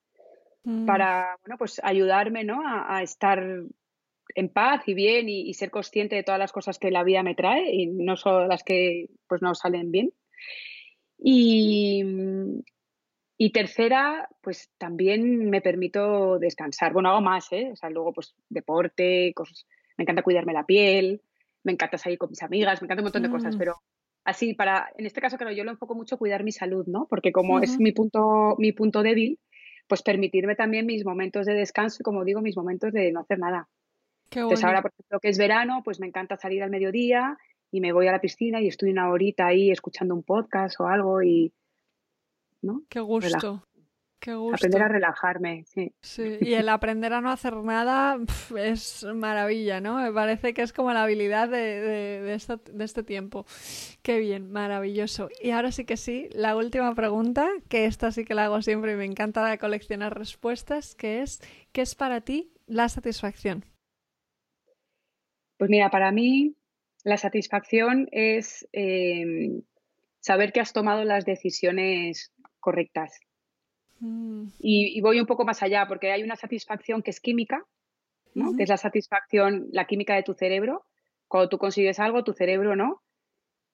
[0.64, 0.86] mm.
[0.86, 2.62] para, bueno, pues ayudarme, ¿no?
[2.64, 3.42] A, estar
[4.34, 7.34] en paz y bien y, ser consciente de todas las cosas que la vida me
[7.34, 10.12] trae y no solo las que pues no salen bien.
[11.18, 12.04] Y,
[13.40, 16.92] y tercera, pues también me permito descansar.
[16.92, 17.70] Bueno, hago más, ¿eh?
[17.72, 19.64] O sea, luego pues deporte, cosas,
[19.96, 21.22] me encanta cuidarme la piel,
[21.62, 23.58] me encanta salir con mis amigas, me encanta un montón de cosas, mm.
[23.58, 23.76] pero
[24.24, 27.06] así para, en este caso, claro, yo lo enfoco mucho cuidar mi salud, ¿no?
[27.08, 29.38] Porque como es mi punto, mi punto débil,
[29.86, 33.38] pues permitirme también mis momentos de descanso y, como digo, mis momentos de no hacer
[33.38, 33.68] nada.
[34.32, 37.38] Entonces ahora, por ejemplo, que es verano, pues me encanta salir al mediodía
[37.70, 40.88] y me voy a la piscina y estoy una horita ahí escuchando un podcast o
[40.88, 41.52] algo y...
[42.62, 42.82] ¿no?
[42.88, 43.64] Qué gusto.
[44.52, 45.94] Aprender a relajarme, sí.
[46.02, 48.18] Sí, y el aprender a no hacer nada
[48.56, 50.02] es maravilla, ¿no?
[50.02, 53.46] Me parece que es como la habilidad de, de, este, tiempo.
[54.02, 55.28] Qué bien, maravilloso.
[55.40, 58.92] Y ahora sí que sí, la última pregunta, que esta sí que la hago siempre
[58.92, 61.40] y me encanta coleccionar respuestas, que es,
[61.72, 63.64] ¿qué es para ti la satisfacción?
[65.58, 66.56] Pues mira, para mí
[67.04, 69.62] la satisfacción es eh,
[70.20, 72.32] saber que has tomado las decisiones
[72.68, 73.20] correctas
[74.00, 74.48] Mm.
[74.60, 77.64] Y, voy un poco más allá, porque hay una satisfacción que es química,
[78.34, 78.56] ¿no?
[78.56, 80.84] que es la satisfacción, la química de tu cerebro.
[81.26, 83.02] Cuando tú consigues algo, tu cerebro no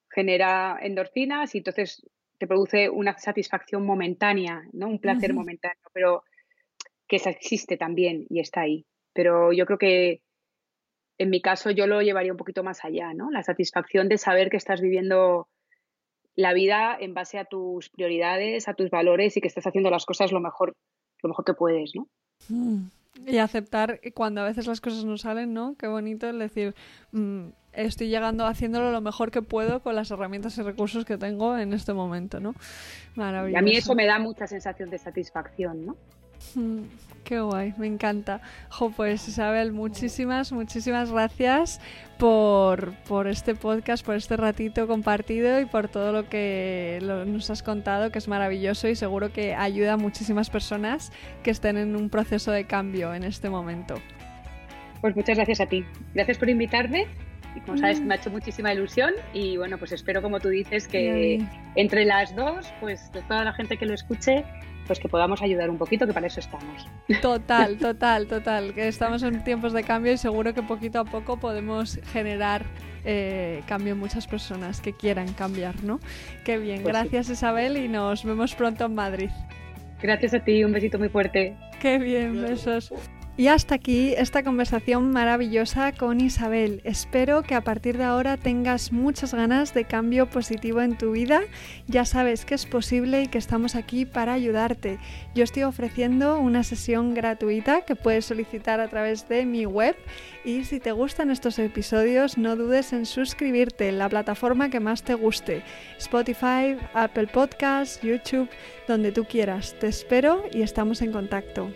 [0.09, 2.05] genera endorfinas y entonces
[2.37, 4.87] te produce una satisfacción momentánea, ¿no?
[4.87, 6.23] un placer momentáneo, pero
[7.07, 8.85] que existe también y está ahí.
[9.13, 10.21] Pero yo creo que
[11.17, 13.31] en mi caso yo lo llevaría un poquito más allá, ¿no?
[13.31, 15.47] La satisfacción de saber que estás viviendo
[16.35, 20.05] la vida en base a tus prioridades, a tus valores y que estás haciendo las
[20.05, 20.73] cosas lo mejor,
[21.23, 22.07] lo mejor que puedes, ¿no?
[22.49, 22.87] Mm.
[23.27, 25.75] Y aceptar cuando a veces las cosas no salen, ¿no?
[25.77, 26.75] Qué bonito el decir,
[27.13, 31.57] mm, estoy llegando haciéndolo lo mejor que puedo con las herramientas y recursos que tengo
[31.57, 32.53] en este momento, ¿no?
[33.15, 33.55] Maravilloso.
[33.55, 35.95] Y a mí eso me da mucha sensación de satisfacción, ¿no?
[36.55, 36.83] Mm,
[37.23, 38.41] qué guay, me encanta.
[38.69, 41.81] Jo, pues Isabel, muchísimas, muchísimas gracias
[42.17, 47.63] por, por, este podcast, por este ratito compartido y por todo lo que nos has
[47.63, 51.11] contado, que es maravilloso y seguro que ayuda a muchísimas personas
[51.43, 53.95] que estén en un proceso de cambio en este momento.
[55.01, 55.85] Pues muchas gracias a ti.
[56.13, 57.07] Gracias por invitarme.
[57.55, 58.05] Y como sabes, mm.
[58.05, 61.41] me ha hecho muchísima ilusión y bueno, pues espero, como tú dices, que
[61.75, 64.43] entre las dos, pues toda la gente que lo escuche,
[64.85, 66.87] pues que podamos ayudar un poquito, que para eso estamos.
[67.21, 68.73] Total, total, total.
[68.73, 72.65] Que estamos en tiempos de cambio y seguro que poquito a poco podemos generar
[73.03, 75.99] eh, cambio en muchas personas que quieran cambiar, ¿no?
[76.43, 76.81] Qué bien.
[76.81, 79.29] Pues Gracias Isabel y nos vemos pronto en Madrid.
[80.01, 81.55] Gracias a ti, un besito muy fuerte.
[81.79, 82.91] Qué bien, besos.
[83.37, 86.79] Y hasta aquí esta conversación maravillosa con Isabel.
[86.85, 91.41] Espero que a partir de ahora tengas muchas ganas de cambio positivo en tu vida.
[91.87, 94.99] Ya sabes que es posible y que estamos aquí para ayudarte.
[95.35, 99.97] Yo estoy ofreciendo una sesión gratuita que puedes solicitar a través de mi web
[100.45, 105.03] y si te gustan estos episodios no dudes en suscribirte en la plataforma que más
[105.03, 105.61] te guste.
[105.97, 108.47] Spotify, Apple Podcasts, YouTube,
[108.87, 109.75] donde tú quieras.
[109.77, 111.69] Te espero y estamos en contacto.